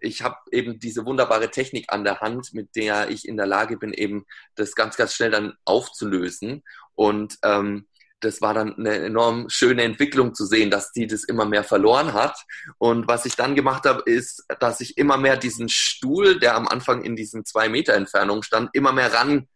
ich 0.00 0.22
habe 0.22 0.36
eben 0.50 0.78
diese 0.78 1.04
wunderbare 1.04 1.50
Technik 1.50 1.92
an 1.92 2.04
der 2.04 2.20
Hand, 2.20 2.52
mit 2.52 2.74
der 2.76 3.10
ich 3.10 3.26
in 3.26 3.36
der 3.36 3.46
Lage 3.46 3.76
bin, 3.76 3.92
eben 3.92 4.24
das 4.54 4.74
ganz, 4.74 4.96
ganz 4.96 5.14
schnell 5.14 5.30
dann 5.30 5.54
aufzulösen. 5.64 6.62
Und 6.94 7.38
ähm, 7.42 7.86
das 8.20 8.42
war 8.42 8.54
dann 8.54 8.76
eine 8.76 8.96
enorm 8.96 9.48
schöne 9.48 9.82
Entwicklung 9.82 10.34
zu 10.34 10.44
sehen, 10.44 10.70
dass 10.70 10.92
die 10.92 11.06
das 11.06 11.24
immer 11.24 11.46
mehr 11.46 11.64
verloren 11.64 12.12
hat. 12.12 12.36
Und 12.78 13.08
was 13.08 13.24
ich 13.24 13.36
dann 13.36 13.54
gemacht 13.54 13.84
habe, 13.84 14.02
ist, 14.04 14.44
dass 14.60 14.80
ich 14.80 14.98
immer 14.98 15.16
mehr 15.16 15.36
diesen 15.36 15.68
Stuhl, 15.68 16.38
der 16.38 16.54
am 16.54 16.68
Anfang 16.68 17.02
in 17.02 17.16
diesen 17.16 17.44
zwei 17.44 17.68
Meter 17.68 17.94
Entfernung 17.94 18.42
stand, 18.42 18.70
immer 18.74 18.92
mehr 18.92 19.12
ran 19.12 19.48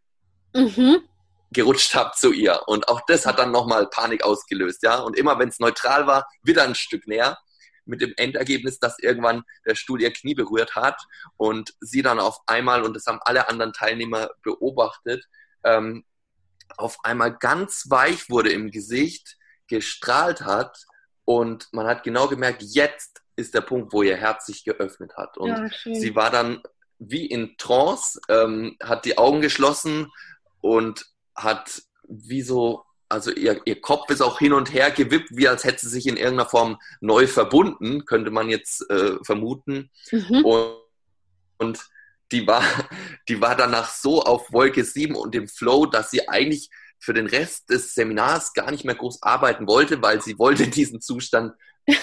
mhm. 0.54 1.00
gerutscht 1.52 1.94
habe 1.94 2.12
zu 2.16 2.32
ihr. 2.32 2.62
Und 2.66 2.88
auch 2.88 3.02
das 3.06 3.26
hat 3.26 3.38
dann 3.38 3.52
nochmal 3.52 3.86
Panik 3.88 4.24
ausgelöst, 4.24 4.82
ja. 4.82 4.98
Und 4.98 5.16
immer 5.16 5.38
wenn 5.38 5.50
es 5.50 5.58
neutral 5.58 6.06
war, 6.06 6.26
wieder 6.42 6.64
ein 6.64 6.74
Stück 6.74 7.06
näher 7.06 7.38
mit 7.84 8.00
dem 8.00 8.14
Endergebnis, 8.16 8.78
dass 8.78 8.98
irgendwann 8.98 9.44
der 9.66 9.74
Stuhl 9.74 10.00
ihr 10.00 10.12
Knie 10.12 10.34
berührt 10.34 10.74
hat 10.74 11.00
und 11.36 11.74
sie 11.80 12.02
dann 12.02 12.20
auf 12.20 12.38
einmal, 12.46 12.82
und 12.82 12.94
das 12.94 13.06
haben 13.06 13.20
alle 13.24 13.48
anderen 13.48 13.72
Teilnehmer 13.72 14.30
beobachtet, 14.42 15.24
ähm, 15.64 16.04
auf 16.76 16.98
einmal 17.04 17.36
ganz 17.36 17.84
weich 17.88 18.30
wurde 18.30 18.50
im 18.50 18.70
Gesicht, 18.70 19.36
gestrahlt 19.66 20.42
hat 20.42 20.76
und 21.24 21.68
man 21.72 21.86
hat 21.86 22.02
genau 22.02 22.28
gemerkt, 22.28 22.62
jetzt 22.62 23.22
ist 23.36 23.54
der 23.54 23.62
Punkt, 23.62 23.92
wo 23.92 24.02
ihr 24.02 24.16
Herz 24.16 24.46
sich 24.46 24.64
geöffnet 24.64 25.16
hat. 25.16 25.38
Und 25.38 25.48
ja, 25.48 25.94
sie 25.94 26.14
war 26.14 26.30
dann 26.30 26.62
wie 26.98 27.26
in 27.26 27.56
Trance, 27.58 28.20
ähm, 28.28 28.76
hat 28.82 29.04
die 29.04 29.18
Augen 29.18 29.40
geschlossen 29.40 30.12
und 30.60 31.04
hat 31.34 31.82
wie 32.06 32.42
so 32.42 32.84
also 33.14 33.30
ihr, 33.30 33.60
ihr 33.64 33.80
Kopf 33.80 34.10
ist 34.10 34.20
auch 34.20 34.40
hin 34.40 34.52
und 34.52 34.72
her 34.72 34.90
gewippt, 34.90 35.28
wie 35.30 35.46
als 35.46 35.64
hätte 35.64 35.80
sie 35.80 35.88
sich 35.88 36.06
in 36.06 36.16
irgendeiner 36.16 36.48
Form 36.48 36.78
neu 37.00 37.28
verbunden, 37.28 38.04
könnte 38.04 38.30
man 38.32 38.48
jetzt 38.48 38.90
äh, 38.90 39.16
vermuten. 39.22 39.90
Mhm. 40.10 40.44
Und, 40.44 40.76
und 41.58 41.84
die 42.32 42.46
war, 42.46 42.62
die 43.28 43.40
war 43.40 43.56
danach 43.56 43.88
so 43.88 44.22
auf 44.22 44.52
Wolke 44.52 44.84
7 44.84 45.14
und 45.14 45.32
dem 45.32 45.48
Flow, 45.48 45.86
dass 45.86 46.10
sie 46.10 46.28
eigentlich 46.28 46.70
für 46.98 47.14
den 47.14 47.26
Rest 47.26 47.70
des 47.70 47.94
Seminars 47.94 48.52
gar 48.52 48.70
nicht 48.70 48.84
mehr 48.84 48.96
groß 48.96 49.22
arbeiten 49.22 49.68
wollte, 49.68 50.02
weil 50.02 50.20
sie 50.20 50.38
wollte 50.38 50.66
diesen 50.68 51.00
Zustand 51.00 51.54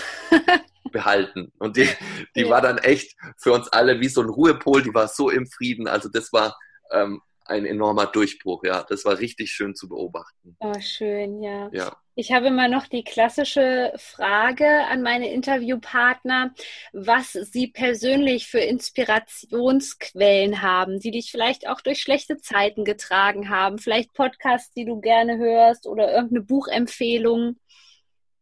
behalten. 0.92 1.52
Und 1.58 1.76
die, 1.76 1.90
die 2.36 2.42
ja. 2.42 2.50
war 2.50 2.62
dann 2.62 2.78
echt 2.78 3.18
für 3.38 3.52
uns 3.52 3.68
alle 3.68 4.00
wie 4.00 4.10
so 4.10 4.22
ein 4.22 4.30
Ruhepol, 4.30 4.82
die 4.82 4.94
war 4.94 5.08
so 5.08 5.30
im 5.30 5.48
Frieden. 5.48 5.88
Also 5.88 6.08
das 6.08 6.32
war 6.32 6.58
ähm, 6.92 7.22
ein 7.52 7.66
enormer 7.66 8.08
Durchbruch, 8.08 8.64
ja. 8.64 8.84
Das 8.88 9.06
war 9.06 9.20
richtig 9.20 9.52
schön 9.52 9.76
zu 9.76 9.88
beobachten. 9.88 10.56
Oh, 10.60 10.80
schön, 10.80 11.42
ja. 11.44 11.70
ja. 11.72 11.96
Ich 12.16 12.32
habe 12.32 12.48
immer 12.48 12.68
noch 12.68 12.88
die 12.88 13.04
klassische 13.04 13.94
Frage 13.98 14.68
an 14.90 15.02
meine 15.02 15.32
Interviewpartner, 15.32 16.54
was 16.94 17.34
sie 17.34 17.68
persönlich 17.68 18.48
für 18.48 18.60
Inspirationsquellen 18.60 20.62
haben, 20.62 21.00
die 21.00 21.12
dich 21.12 21.32
vielleicht 21.32 21.68
auch 21.68 21.82
durch 21.82 22.02
schlechte 22.02 22.38
Zeiten 22.38 22.86
getragen 22.86 23.50
haben, 23.50 23.78
vielleicht 23.78 24.14
Podcasts, 24.14 24.74
die 24.74 24.86
du 24.86 25.00
gerne 25.00 25.38
hörst 25.38 25.88
oder 25.88 26.12
irgendeine 26.12 26.42
Buchempfehlung. 26.42 27.60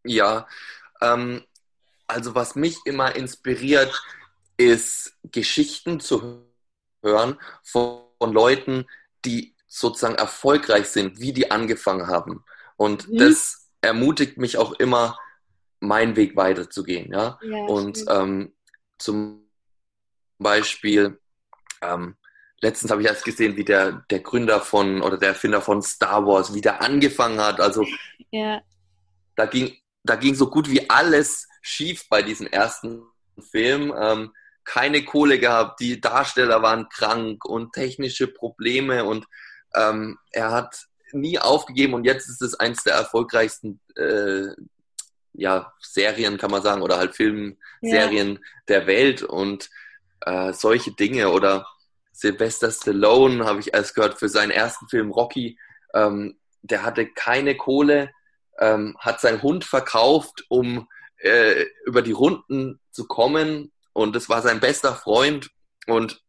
Ja, 0.05 0.47
ähm, 1.01 1.43
also 2.07 2.35
was 2.35 2.55
mich 2.55 2.77
immer 2.85 3.15
inspiriert, 3.15 3.93
ist 4.57 5.13
Geschichten 5.23 5.99
zu 5.99 6.45
hören 7.01 7.39
von 7.63 8.09
von 8.19 8.33
Leuten, 8.33 8.85
die 9.25 9.55
sozusagen 9.67 10.15
erfolgreich 10.15 10.87
sind, 10.87 11.19
wie 11.19 11.33
die 11.33 11.51
angefangen 11.51 12.07
haben. 12.07 12.43
Und 12.75 13.09
mhm. 13.09 13.17
das 13.17 13.69
ermutigt 13.81 14.37
mich 14.37 14.57
auch 14.57 14.73
immer, 14.73 15.17
meinen 15.79 16.15
Weg 16.15 16.35
weiterzugehen. 16.35 17.11
Ja? 17.11 17.39
ja 17.41 17.65
und 17.65 18.03
ähm, 18.09 18.53
zum 18.97 19.49
Beispiel, 20.37 21.19
ähm, 21.81 22.15
letztens 22.61 22.91
habe 22.91 23.01
ich 23.01 23.07
erst 23.07 23.23
gesehen, 23.23 23.55
wie 23.55 23.63
der, 23.63 24.03
der 24.09 24.19
Gründer 24.19 24.59
von 24.59 25.01
oder 25.01 25.17
der 25.17 25.29
Erfinder 25.29 25.61
von 25.61 25.81
Star 25.81 26.25
Wars, 26.25 26.53
wie 26.53 26.61
der 26.61 26.81
angefangen 26.81 27.39
hat. 27.39 27.61
Also 27.61 27.85
ja. 28.31 28.61
da 29.35 29.45
ging 29.45 29.77
da 30.03 30.15
ging 30.15 30.35
so 30.35 30.49
gut 30.49 30.69
wie 30.69 30.89
alles 30.89 31.47
schief 31.61 32.07
bei 32.09 32.21
diesem 32.21 32.47
ersten 32.47 33.03
Film. 33.51 33.93
Ähm, 33.97 34.33
keine 34.69 35.03
Kohle 35.03 35.39
gehabt, 35.39 35.79
die 35.79 35.99
Darsteller 35.99 36.61
waren 36.61 36.89
krank 36.89 37.43
und 37.43 37.73
technische 37.73 38.27
Probleme 38.27 39.03
und 39.03 39.25
ähm, 39.73 40.19
er 40.31 40.51
hat 40.51 40.85
nie 41.11 41.39
aufgegeben 41.39 41.95
und 41.95 42.05
jetzt 42.05 42.29
ist 42.29 42.43
es 42.43 42.53
eins 42.53 42.83
der 42.83 42.93
erfolgreichsten 42.93 43.79
äh, 43.95 44.49
ja, 45.33 45.73
Serien, 45.79 46.37
kann 46.37 46.51
man 46.51 46.61
sagen, 46.61 46.83
oder 46.83 46.97
halt 46.97 47.15
Filmserien 47.15 48.33
ja. 48.33 48.39
der 48.67 48.85
Welt 48.85 49.23
und 49.23 49.71
äh, 50.21 50.53
solche 50.53 50.91
Dinge. 50.91 51.29
Oder 51.29 51.65
Sylvester 52.11 52.69
Stallone 52.69 53.45
habe 53.45 53.59
ich 53.59 53.73
erst 53.73 53.95
gehört 53.95 54.19
für 54.19 54.29
seinen 54.29 54.51
ersten 54.51 54.87
Film 54.87 55.09
Rocky. 55.09 55.57
Ähm, 55.95 56.37
der 56.61 56.83
hatte 56.83 57.07
keine 57.07 57.57
Kohle, 57.57 58.11
ähm, 58.59 58.95
hat 58.99 59.19
seinen 59.19 59.41
Hund 59.41 59.63
verkauft, 59.63 60.45
um 60.49 60.87
äh, 61.17 61.65
über 61.85 62.03
die 62.03 62.11
Runden 62.11 62.79
zu 62.91 63.07
kommen 63.07 63.71
und 63.99 64.15
das 64.15 64.29
war 64.29 64.41
sein 64.41 64.59
bester 64.59 64.95
Freund 64.95 65.49
und 65.87 66.21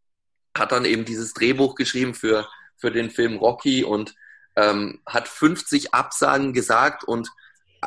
hat 0.56 0.72
dann 0.72 0.84
eben 0.84 1.04
dieses 1.04 1.32
Drehbuch 1.32 1.74
geschrieben 1.74 2.14
für, 2.14 2.48
für 2.76 2.90
den 2.90 3.10
Film 3.10 3.36
Rocky 3.36 3.84
und 3.84 4.14
ähm, 4.56 5.00
hat 5.06 5.28
50 5.28 5.94
Absagen 5.94 6.52
gesagt 6.52 7.04
und 7.04 7.28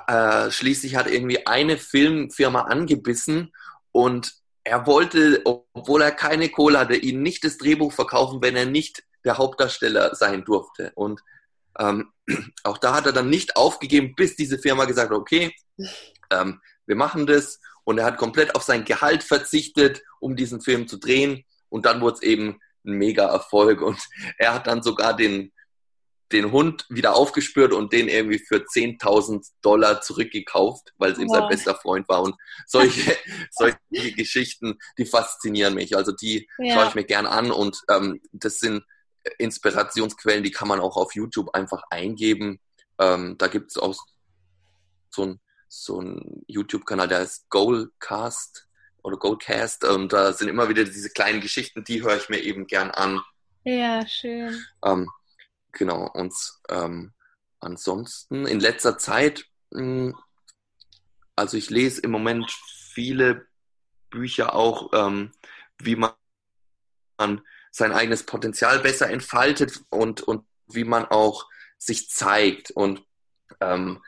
äh, 0.07 0.49
schließlich 0.49 0.95
hat 0.95 1.07
irgendwie 1.07 1.45
eine 1.45 1.77
Filmfirma 1.77 2.61
angebissen 2.61 3.53
und 3.91 4.33
er 4.63 4.87
wollte, 4.87 5.41
obwohl 5.43 6.01
er 6.01 6.11
keine 6.11 6.49
Kohle 6.49 6.79
hatte, 6.79 6.95
ihnen 6.95 7.21
nicht 7.21 7.43
das 7.43 7.57
Drehbuch 7.57 7.91
verkaufen, 7.91 8.41
wenn 8.41 8.55
er 8.55 8.65
nicht 8.65 9.03
der 9.25 9.37
Hauptdarsteller 9.37 10.15
sein 10.15 10.45
durfte. 10.45 10.91
Und 10.95 11.21
ähm, 11.77 12.11
auch 12.63 12.77
da 12.77 12.95
hat 12.95 13.05
er 13.05 13.11
dann 13.11 13.29
nicht 13.29 13.57
aufgegeben, 13.57 14.15
bis 14.15 14.35
diese 14.35 14.57
Firma 14.57 14.85
gesagt 14.85 15.11
hat, 15.11 15.17
okay, 15.17 15.53
ähm, 16.31 16.61
wir 16.85 16.95
machen 16.95 17.27
das 17.27 17.59
und 17.83 17.97
er 17.97 18.05
hat 18.05 18.17
komplett 18.17 18.55
auf 18.55 18.63
sein 18.63 18.85
Gehalt 18.85 19.23
verzichtet, 19.23 20.03
um 20.19 20.35
diesen 20.35 20.61
Film 20.61 20.87
zu 20.87 20.97
drehen. 20.97 21.43
Und 21.69 21.85
dann 21.85 22.01
wurde 22.01 22.15
es 22.15 22.21
eben 22.21 22.59
ein 22.85 22.93
mega 22.93 23.25
Erfolg. 23.25 23.81
Und 23.81 23.99
er 24.37 24.53
hat 24.53 24.67
dann 24.67 24.83
sogar 24.83 25.15
den, 25.15 25.51
den 26.31 26.51
Hund 26.51 26.85
wieder 26.89 27.15
aufgespürt 27.15 27.73
und 27.73 27.91
den 27.91 28.07
irgendwie 28.07 28.39
für 28.39 28.57
10.000 28.57 29.45
Dollar 29.61 30.01
zurückgekauft, 30.01 30.93
weil 30.97 31.11
es 31.11 31.19
ihm 31.19 31.29
sein 31.29 31.47
bester 31.49 31.75
Freund 31.75 32.07
war. 32.07 32.21
Und 32.21 32.35
solche, 32.67 33.17
solche 33.51 33.77
Geschichten, 34.15 34.77
die 34.97 35.05
faszinieren 35.05 35.73
mich. 35.73 35.95
Also 35.95 36.11
die 36.11 36.47
ja. 36.59 36.75
schaue 36.75 36.87
ich 36.89 36.95
mir 36.95 37.05
gern 37.05 37.25
an. 37.25 37.51
Und 37.51 37.81
ähm, 37.89 38.21
das 38.31 38.59
sind 38.59 38.83
Inspirationsquellen, 39.37 40.43
die 40.43 40.51
kann 40.51 40.67
man 40.67 40.79
auch 40.79 40.97
auf 40.97 41.15
YouTube 41.15 41.53
einfach 41.53 41.83
eingeben. 41.89 42.59
Ähm, 42.99 43.37
da 43.37 43.47
gibt 43.47 43.71
es 43.71 43.77
auch 43.77 43.95
so 45.09 45.23
ein 45.23 45.39
so 45.73 45.99
ein 45.99 46.43
YouTube-Kanal, 46.47 47.07
der 47.07 47.19
heißt 47.19 47.49
Goalcast 47.49 48.67
oder 49.01 49.17
Goalcast 49.17 49.83
und 49.85 50.13
da 50.13 50.31
sind 50.31 50.47
immer 50.47 50.69
wieder 50.69 50.83
diese 50.83 51.09
kleinen 51.09 51.41
Geschichten, 51.41 51.83
die 51.83 52.03
höre 52.03 52.17
ich 52.17 52.29
mir 52.29 52.39
eben 52.41 52.67
gern 52.67 52.91
an. 52.91 53.21
Ja, 53.63 54.05
schön. 54.05 54.63
Ähm, 54.85 55.09
genau, 55.71 56.09
und 56.13 56.33
ähm, 56.69 57.13
ansonsten 57.59 58.45
in 58.45 58.59
letzter 58.59 58.99
Zeit, 58.99 59.45
mh, 59.71 59.81
hm, 59.81 60.17
also 61.35 61.57
ich 61.57 61.71
lese 61.71 62.01
im 62.01 62.11
Moment 62.11 62.51
viele 62.93 63.47
Bücher 64.11 64.53
auch, 64.53 64.91
ähm, 64.93 65.31
wie 65.79 65.95
man 65.95 66.11
sein 67.71 67.91
eigenes 67.91 68.23
Potenzial 68.23 68.77
besser 68.79 69.09
entfaltet 69.09 69.81
und, 69.89 70.21
und 70.21 70.45
wie 70.67 70.83
man 70.83 71.05
auch 71.05 71.49
sich 71.79 72.11
zeigt. 72.11 72.69
Und 72.69 73.03
ähm, 73.59 74.03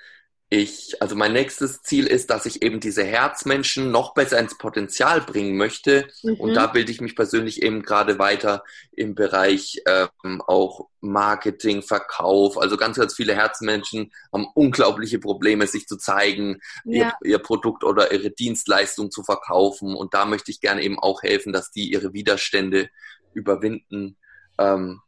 ich, 0.56 1.02
also 1.02 1.16
mein 1.16 1.34
nächstes 1.34 1.82
Ziel 1.82 2.08
ist, 2.08 2.30
dass 2.30 2.46
ich 2.46 2.62
eben 2.62 2.80
diese 2.80 3.04
Herzmenschen 3.04 3.92
noch 3.92 4.14
besser 4.14 4.40
ins 4.40 4.58
Potenzial 4.58 5.20
bringen 5.20 5.58
möchte. 5.58 6.08
Mhm. 6.24 6.36
Und 6.36 6.54
da 6.54 6.68
bilde 6.68 6.92
ich 6.92 7.02
mich 7.02 7.16
persönlich 7.16 7.62
eben 7.62 7.82
gerade 7.82 8.20
weiter 8.20 8.64
im 8.94 9.16
Bereich 9.16 9.82
ähm, 9.86 10.42
auch 10.42 10.88
Marketing, 11.02 11.82
Verkauf. 11.82 12.58
Also 12.58 12.78
ganz, 12.78 12.98
ganz 12.98 13.16
viele 13.16 13.36
Herzmenschen 13.36 14.14
haben 14.32 14.48
unglaubliche 14.56 15.20
Probleme, 15.20 15.68
sich 15.68 15.88
zu 15.88 15.98
zeigen, 15.98 16.62
ja. 16.86 17.14
ihr, 17.22 17.32
ihr 17.32 17.40
Produkt 17.40 17.84
oder 17.84 18.14
ihre 18.14 18.32
Dienstleistung 18.32 19.12
zu 19.12 19.24
verkaufen. 19.24 19.94
Und 19.94 20.14
da 20.14 20.26
möchte 20.26 20.52
ich 20.52 20.62
gerne 20.62 20.84
eben 20.84 20.98
auch 20.98 21.22
helfen, 21.22 21.52
dass 21.52 21.72
die 21.72 21.92
ihre 21.92 22.14
Widerstände 22.14 22.90
überwinden. 23.34 24.16
Ähm, 24.58 25.02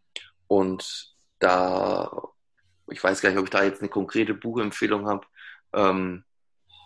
und 0.48 1.16
da 1.40 2.12
ich 2.90 3.04
weiß 3.04 3.22
gar 3.22 3.30
nicht, 3.30 3.40
ob 3.40 3.46
ich 3.46 3.52
da 3.52 3.64
jetzt 3.64 3.82
eine 3.82 3.90
konkrete 3.90 4.34
Buchempfehlung 4.34 5.08
habe. 5.08 5.26
Ähm, 5.78 6.24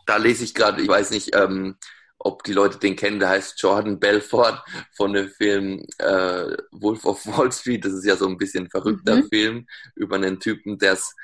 da 0.06 0.18
lese 0.18 0.44
ich 0.44 0.54
gerade, 0.54 0.82
ich 0.82 0.88
weiß 0.88 1.12
nicht, 1.12 1.36
ähm, 1.36 1.78
ob 2.20 2.44
die 2.44 2.54
Leute 2.54 2.78
den 2.78 2.96
kennen, 2.96 3.20
der 3.20 3.30
heißt 3.30 3.60
Jordan 3.62 4.00
Belfort 4.00 4.64
von 4.96 5.14
dem 5.14 5.30
Film 5.30 5.86
äh, 5.98 6.56
Wolf 6.72 7.06
of 7.06 7.26
Wall 7.26 7.52
Street. 7.52 7.84
Das 7.84 7.94
ist 7.94 8.06
ja 8.06 8.16
so 8.16 8.28
ein 8.28 8.38
bisschen 8.38 8.66
ein 8.66 8.70
verrückter 8.70 9.16
mhm. 9.16 9.30
Film 9.30 9.68
über 9.96 10.18
einen 10.18 10.40
Typen, 10.40 10.78
der's, 10.78 11.16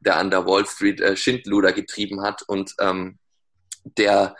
der 0.00 0.16
an 0.16 0.30
der 0.30 0.46
Wall 0.46 0.66
Street 0.66 1.00
äh, 1.00 1.16
Schindluder 1.16 1.72
getrieben 1.72 2.22
hat 2.22 2.42
und 2.42 2.74
ähm, 2.78 3.18
der 3.98 4.36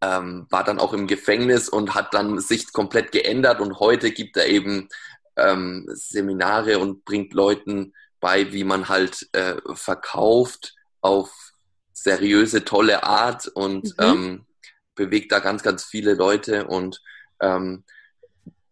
ähm, 0.00 0.46
war 0.50 0.64
dann 0.64 0.80
auch 0.80 0.92
im 0.92 1.06
Gefängnis 1.06 1.68
und 1.68 1.94
hat 1.94 2.12
dann 2.12 2.40
sich 2.40 2.72
komplett 2.72 3.12
geändert 3.12 3.60
und 3.60 3.78
heute 3.78 4.10
gibt 4.10 4.36
er 4.36 4.46
eben 4.46 4.88
ähm, 5.36 5.86
Seminare 5.88 6.78
und 6.78 7.04
bringt 7.04 7.32
Leuten 7.32 7.94
bei, 8.20 8.52
wie 8.52 8.64
man 8.64 8.88
halt 8.88 9.28
äh, 9.32 9.56
verkauft 9.74 10.74
auf 11.00 11.51
seriöse, 11.92 12.64
tolle 12.64 13.04
Art 13.04 13.48
und 13.48 13.84
mhm. 13.84 13.94
ähm, 13.98 14.46
bewegt 14.94 15.32
da 15.32 15.38
ganz, 15.38 15.62
ganz 15.62 15.84
viele 15.84 16.14
Leute. 16.14 16.66
Und 16.66 17.00
ähm, 17.40 17.84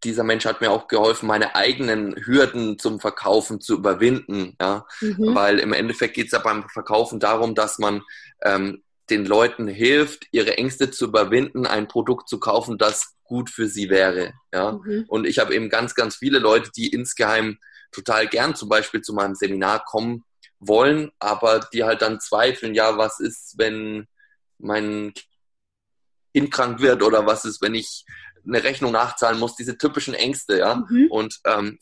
dieser 0.04 0.24
Mensch 0.24 0.44
hat 0.46 0.60
mir 0.60 0.70
auch 0.70 0.88
geholfen, 0.88 1.26
meine 1.26 1.54
eigenen 1.54 2.14
Hürden 2.16 2.78
zum 2.78 3.00
Verkaufen 3.00 3.60
zu 3.60 3.74
überwinden. 3.74 4.56
Ja? 4.60 4.86
Mhm. 5.00 5.34
Weil 5.34 5.58
im 5.58 5.72
Endeffekt 5.72 6.14
geht 6.14 6.26
es 6.26 6.32
ja 6.32 6.38
beim 6.38 6.68
Verkaufen 6.68 7.20
darum, 7.20 7.54
dass 7.54 7.78
man 7.78 8.02
ähm, 8.42 8.82
den 9.10 9.26
Leuten 9.26 9.66
hilft, 9.68 10.26
ihre 10.30 10.56
Ängste 10.56 10.90
zu 10.90 11.06
überwinden, 11.06 11.66
ein 11.66 11.88
Produkt 11.88 12.28
zu 12.28 12.38
kaufen, 12.38 12.78
das 12.78 13.14
gut 13.24 13.50
für 13.50 13.66
sie 13.66 13.90
wäre. 13.90 14.32
Ja? 14.52 14.72
Mhm. 14.72 15.04
Und 15.08 15.26
ich 15.26 15.38
habe 15.38 15.54
eben 15.54 15.68
ganz, 15.68 15.94
ganz 15.94 16.16
viele 16.16 16.38
Leute, 16.38 16.70
die 16.74 16.88
insgeheim 16.88 17.58
total 17.92 18.28
gern 18.28 18.54
zum 18.54 18.68
Beispiel 18.68 19.02
zu 19.02 19.12
meinem 19.12 19.34
Seminar 19.34 19.84
kommen 19.84 20.24
wollen, 20.60 21.10
aber 21.18 21.60
die 21.72 21.84
halt 21.84 22.02
dann 22.02 22.20
zweifeln, 22.20 22.74
ja, 22.74 22.96
was 22.96 23.18
ist, 23.18 23.54
wenn 23.56 24.06
mein 24.58 25.12
Kind 26.34 26.52
krank 26.52 26.80
wird 26.80 27.02
oder 27.02 27.26
was 27.26 27.44
ist, 27.44 27.60
wenn 27.62 27.74
ich 27.74 28.04
eine 28.46 28.62
Rechnung 28.62 28.92
nachzahlen 28.92 29.38
muss, 29.38 29.56
diese 29.56 29.76
typischen 29.76 30.14
Ängste, 30.14 30.58
ja. 30.58 30.86
Mhm. 30.88 31.08
Und 31.10 31.40
ähm, 31.44 31.78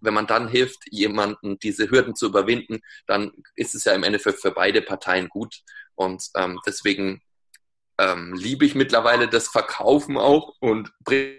wenn 0.00 0.14
man 0.14 0.26
dann 0.26 0.48
hilft, 0.48 0.78
jemanden 0.90 1.58
diese 1.58 1.90
Hürden 1.90 2.14
zu 2.14 2.26
überwinden, 2.26 2.80
dann 3.06 3.32
ist 3.56 3.74
es 3.74 3.84
ja 3.84 3.92
im 3.92 4.04
Endeffekt 4.04 4.40
für 4.40 4.52
beide 4.52 4.82
Parteien 4.82 5.28
gut. 5.28 5.62
Und 5.94 6.22
ähm, 6.36 6.60
deswegen 6.66 7.22
ähm, 7.98 8.34
liebe 8.34 8.64
ich 8.66 8.74
mittlerweile 8.74 9.28
das 9.28 9.48
Verkaufen 9.48 10.18
auch 10.18 10.54
und 10.60 10.92
bringe 11.00 11.38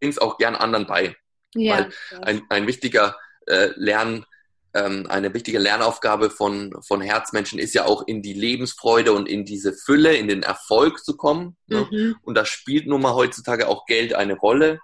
es 0.00 0.18
auch 0.18 0.38
gern 0.38 0.56
anderen 0.56 0.86
bei. 0.86 1.16
Ja, 1.54 1.74
Weil 1.74 1.92
ein, 2.22 2.42
ein 2.48 2.66
wichtiger 2.66 3.16
äh, 3.46 3.70
Lern, 3.76 4.26
ähm, 4.74 5.06
eine 5.08 5.32
wichtige 5.32 5.58
Lernaufgabe 5.58 6.30
von, 6.30 6.74
von 6.82 7.00
Herzmenschen 7.00 7.58
ist 7.58 7.74
ja 7.74 7.86
auch 7.86 8.06
in 8.06 8.22
die 8.22 8.32
Lebensfreude 8.32 9.12
und 9.12 9.28
in 9.28 9.44
diese 9.44 9.72
Fülle, 9.72 10.16
in 10.16 10.28
den 10.28 10.42
Erfolg 10.42 11.04
zu 11.04 11.16
kommen. 11.16 11.56
Ne? 11.66 11.86
Mhm. 11.90 12.16
Und 12.22 12.34
da 12.34 12.44
spielt 12.44 12.86
nun 12.86 13.00
mal 13.00 13.14
heutzutage 13.14 13.68
auch 13.68 13.86
Geld 13.86 14.14
eine 14.14 14.34
Rolle. 14.34 14.80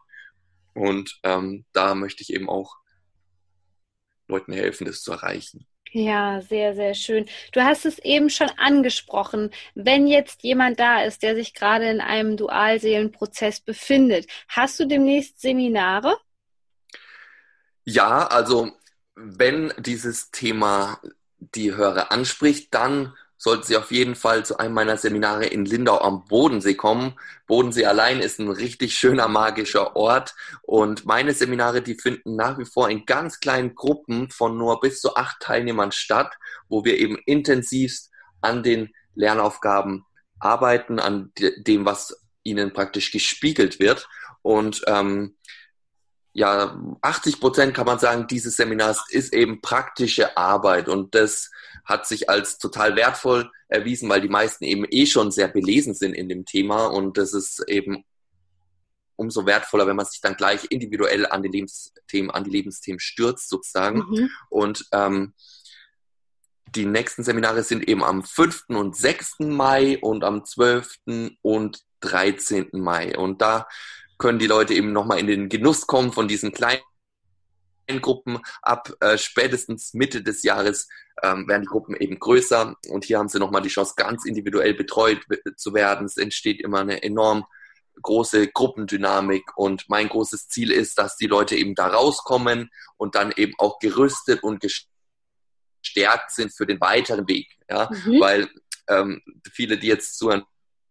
Und 0.75 1.19
ähm, 1.25 1.65
da 1.73 1.95
möchte 1.95 2.23
ich 2.23 2.33
eben 2.33 2.49
auch 2.49 2.77
Leuten 4.29 4.53
helfen, 4.53 4.87
das 4.87 5.03
zu 5.03 5.11
erreichen. 5.11 5.67
Ja, 5.93 6.41
sehr, 6.41 6.77
sehr 6.77 6.95
schön. 6.95 7.27
Du 7.51 7.63
hast 7.63 7.85
es 7.85 7.99
eben 7.99 8.31
schon 8.31 8.51
angesprochen. 8.57 9.51
Wenn 9.75 10.07
jetzt 10.07 10.45
jemand 10.45 10.79
da 10.79 11.03
ist, 11.03 11.25
der 11.25 11.35
sich 11.35 11.53
gerade 11.53 11.91
in 11.91 12.01
einem 12.01 12.37
Dualseelenprozess 12.37 13.61
befindet, 13.61 14.29
hast 14.47 14.79
du 14.79 14.87
demnächst 14.87 15.41
Seminare? 15.41 16.17
Ja, 17.85 18.29
also 18.29 18.71
wenn 19.15 19.73
dieses 19.79 20.31
Thema 20.31 21.01
die 21.39 21.75
Hörer 21.75 22.13
anspricht, 22.13 22.75
dann 22.75 23.15
sollten 23.37 23.65
Sie 23.65 23.77
auf 23.77 23.91
jeden 23.91 24.17
Fall 24.17 24.45
zu 24.45 24.59
einem 24.59 24.75
meiner 24.75 24.99
Seminare 24.99 25.47
in 25.47 25.65
Lindau 25.65 25.99
am 25.99 26.27
Bodensee 26.27 26.75
kommen. 26.75 27.19
Bodensee 27.47 27.87
allein 27.87 28.21
ist 28.21 28.39
ein 28.39 28.51
richtig 28.51 28.95
schöner 28.99 29.29
magischer 29.29 29.97
Ort 29.97 30.35
und 30.63 31.07
meine 31.07 31.33
Seminare, 31.33 31.81
die 31.81 31.95
finden 31.95 32.37
nach 32.37 32.59
wie 32.59 32.67
vor 32.67 32.91
in 32.91 33.07
ganz 33.07 33.41
kleinen 33.41 33.75
Gruppen 33.75 34.31
von 34.31 34.59
nur 34.59 34.79
bis 34.81 35.01
zu 35.01 35.17
acht 35.17 35.41
Teilnehmern 35.41 35.91
statt, 35.91 36.35
wo 36.69 36.85
wir 36.85 36.99
eben 36.99 37.17
intensivst 37.25 38.11
an 38.43 38.63
den 38.63 38.91
Lernaufgaben 39.15 40.05
arbeiten, 40.39 40.99
an 40.99 41.33
dem, 41.39 41.87
was 41.87 42.15
ihnen 42.43 42.75
praktisch 42.75 43.11
gespiegelt 43.11 43.81
wird. 43.81 44.07
Und 44.43 44.83
ähm, 44.87 45.37
ja, 46.33 46.81
80 47.03 47.41
Prozent 47.41 47.75
kann 47.75 47.87
man 47.87 47.99
sagen, 47.99 48.27
dieses 48.27 48.57
Seminars 48.57 49.05
ist 49.11 49.35
eben 49.35 49.61
praktische 49.61 50.37
Arbeit 50.37 50.89
und 50.89 51.15
das 51.15 51.51
hat 51.85 52.07
sich 52.07 52.31
als 52.31 52.59
total 52.59 52.95
wertvoll 52.97 53.51
erwiesen, 53.69 54.09
weil 54.09 54.21
die 54.21 54.29
meisten 54.29 54.65
eben 54.65 54.85
eh 54.89 55.07
schon 55.07 55.31
sehr 55.31 55.49
belesen 55.49 55.95
sind 55.95 56.15
in 56.15 56.29
dem 56.29 56.45
Thema 56.45 56.87
und 56.87 57.19
das 57.19 57.35
ist 57.35 57.65
eben 57.69 58.05
umso 59.21 59.45
wertvoller, 59.45 59.87
wenn 59.87 59.97
man 59.97 60.07
sich 60.07 60.21
dann 60.21 60.35
gleich 60.35 60.67
individuell 60.71 61.27
an 61.27 61.43
die 61.43 61.51
Lebensthemen, 61.51 62.31
an 62.31 62.45
die 62.45 62.51
Lebensthemen 62.51 63.01
stürzt 63.01 63.51
sozusagen. 63.51 63.99
Mhm. 63.99 64.31
Und 64.49 64.87
ähm, 64.93 65.35
die 66.75 66.87
nächsten 66.87 67.23
Seminare 67.23 67.63
sind 67.63 67.87
eben 67.87 68.03
am 68.03 68.25
5. 68.25 68.65
und 68.69 68.97
6. 68.97 69.41
Mai 69.41 69.99
und 70.01 70.25
am 70.25 70.45
12. 70.45 71.01
und 71.43 71.83
13. 72.01 72.71
Mai. 72.73 73.17
Und 73.17 73.43
da 73.43 73.69
können 74.21 74.39
die 74.39 74.47
Leute 74.47 74.75
eben 74.75 74.93
nochmal 74.93 75.19
in 75.19 75.27
den 75.27 75.49
Genuss 75.49 75.87
kommen 75.89 76.13
von 76.13 76.29
diesen 76.29 76.53
kleinen 76.53 76.83
Gruppen. 78.01 78.39
Ab 78.63 78.93
äh, 79.01 79.19
spätestens 79.19 79.95
Mitte 79.95 80.23
des 80.23 80.45
Jahres 80.45 80.89
ähm, 81.23 81.49
werden 81.49 81.63
die 81.63 81.69
Gruppen 81.69 81.97
eben 81.97 82.21
größer 82.21 82.77
und 82.89 83.05
hier 83.05 83.19
haben 83.19 83.29
sie 83.29 83.41
nochmal 83.41 83.63
die 83.63 83.69
Chance, 83.69 83.95
ganz 83.97 84.25
individuell 84.25 84.75
betreut 84.75 85.21
zu 85.57 85.75
werden. 85.75 86.07
Es 86.07 86.17
entsteht 86.17 86.61
immer 86.61 86.81
eine 86.81 87.03
enorm 87.03 87.45
große 88.03 88.49
Gruppendynamik 88.49 89.57
und 89.57 89.89
mein 89.89 90.09
großes 90.09 90.49
Ziel 90.49 90.71
ist, 90.71 90.99
dass 90.99 91.17
die 91.17 91.27
Leute 91.27 91.57
eben 91.57 91.75
da 91.75 91.89
rauskommen 91.89 92.71
und 92.97 93.15
dann 93.15 93.33
eben 93.33 93.55
auch 93.59 93.79
gerüstet 93.79 94.43
und 94.43 94.61
gestärkt 94.61 96.31
sind 96.31 96.55
für 96.55 96.67
den 96.67 96.81
weiteren 96.81 97.27
Weg. 97.27 97.49
Ja? 97.69 97.91
Mhm. 97.91 98.21
Weil 98.21 98.49
ähm, 98.89 99.23
viele, 99.53 99.79
die 99.79 99.89
jetzt 99.89 100.19
zuhören, 100.19 100.45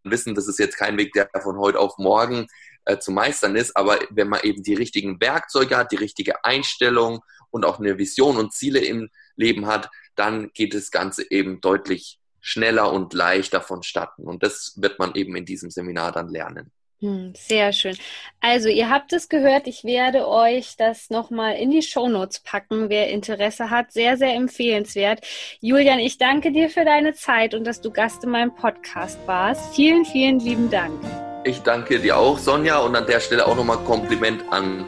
wissen, 0.04 0.36
das 0.36 0.48
ist 0.48 0.60
jetzt 0.60 0.78
kein 0.78 0.98
Weg, 0.98 1.14
der 1.14 1.30
von 1.42 1.58
heute 1.58 1.80
auf 1.80 1.98
morgen 1.98 2.48
äh, 2.90 3.00
zu 3.00 3.12
meistern 3.12 3.56
ist. 3.56 3.78
Aber 3.78 4.00
wenn 4.10 4.30
man 4.30 4.42
eben 4.44 4.64
die 4.64 4.74
richtigen 4.74 5.22
Werkzeuge 5.22 5.78
hat, 5.78 5.92
die 5.92 5.98
richtige 5.98 6.44
Einstellung 6.44 7.22
und 7.52 7.66
auch 7.66 7.80
eine 7.80 7.98
Vision 7.98 8.38
und 8.38 8.54
Ziele 8.54 8.80
im 8.80 9.10
Leben 9.36 9.68
hat, 9.68 9.90
dann 10.16 10.52
geht 10.54 10.74
das 10.74 10.92
Ganze 10.92 11.30
eben 11.30 11.62
deutlich 11.62 12.20
schneller 12.42 12.92
und 12.92 13.14
leichter 13.14 13.62
vonstatten. 13.62 14.24
Und 14.24 14.44
das 14.44 14.74
wird 14.78 14.98
man 15.00 15.14
eben 15.16 15.36
in 15.36 15.46
diesem 15.46 15.70
Seminar 15.70 16.12
dann 16.12 16.30
lernen. 16.30 16.72
Hm, 17.02 17.34
sehr 17.34 17.72
schön. 17.72 17.96
Also, 18.42 18.68
ihr 18.68 18.90
habt 18.90 19.14
es 19.14 19.30
gehört, 19.30 19.68
ich 19.68 19.86
werde 19.86 20.28
euch 20.28 20.76
das 20.76 21.10
nochmal 21.10 21.56
in 21.56 21.72
die 21.72 21.82
Shownotes 21.82 22.42
packen, 22.42 22.90
wer 22.90 23.10
Interesse 23.10 23.70
hat. 23.70 23.94
Sehr, 23.94 24.18
sehr 24.18 24.34
empfehlenswert. 24.34 25.26
Julian, 25.62 26.00
ich 26.00 26.18
danke 26.18 26.52
dir 26.52 26.70
für 26.70 26.84
deine 26.84 27.14
Zeit 27.14 27.54
und 27.54 27.66
dass 27.66 27.80
du 27.80 27.92
Gast 27.92 28.26
in 28.26 28.32
meinem 28.32 28.54
Podcast 28.54 29.18
warst. 29.28 29.74
Vielen, 29.76 30.04
vielen 30.04 30.40
lieben 30.40 30.70
Dank. 30.70 31.29
Ich 31.44 31.64
danke 31.64 32.00
dir 32.00 32.18
auch, 32.18 32.38
Sonja, 32.38 32.80
und 32.80 32.96
an 32.96 33.06
der 33.06 33.20
Stelle 33.20 33.48
auch 33.48 33.56
nochmal 33.56 33.78
Kompliment 33.78 34.44
an 34.52 34.86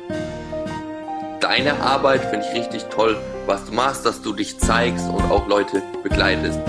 deine 1.39 1.79
Arbeit. 1.81 2.25
Finde 2.25 2.45
ich 2.49 2.59
richtig 2.59 2.83
toll, 2.85 3.17
was 3.45 3.65
du 3.65 3.71
machst, 3.73 4.05
dass 4.05 4.21
du 4.21 4.33
dich 4.33 4.59
zeigst 4.59 5.07
und 5.09 5.23
auch 5.31 5.47
Leute 5.47 5.81
begleitest. 6.03 6.59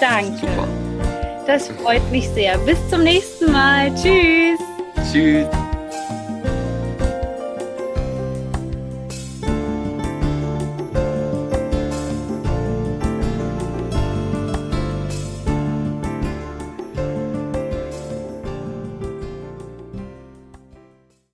Danke. 0.00 0.38
Super. 0.38 0.68
Das 1.46 1.68
freut 1.68 2.10
mich 2.10 2.28
sehr. 2.30 2.56
Bis 2.58 2.78
zum 2.88 3.02
nächsten 3.02 3.52
Mal. 3.52 3.94
Tschüss. 3.94 4.58
Tschüss. 5.12 5.46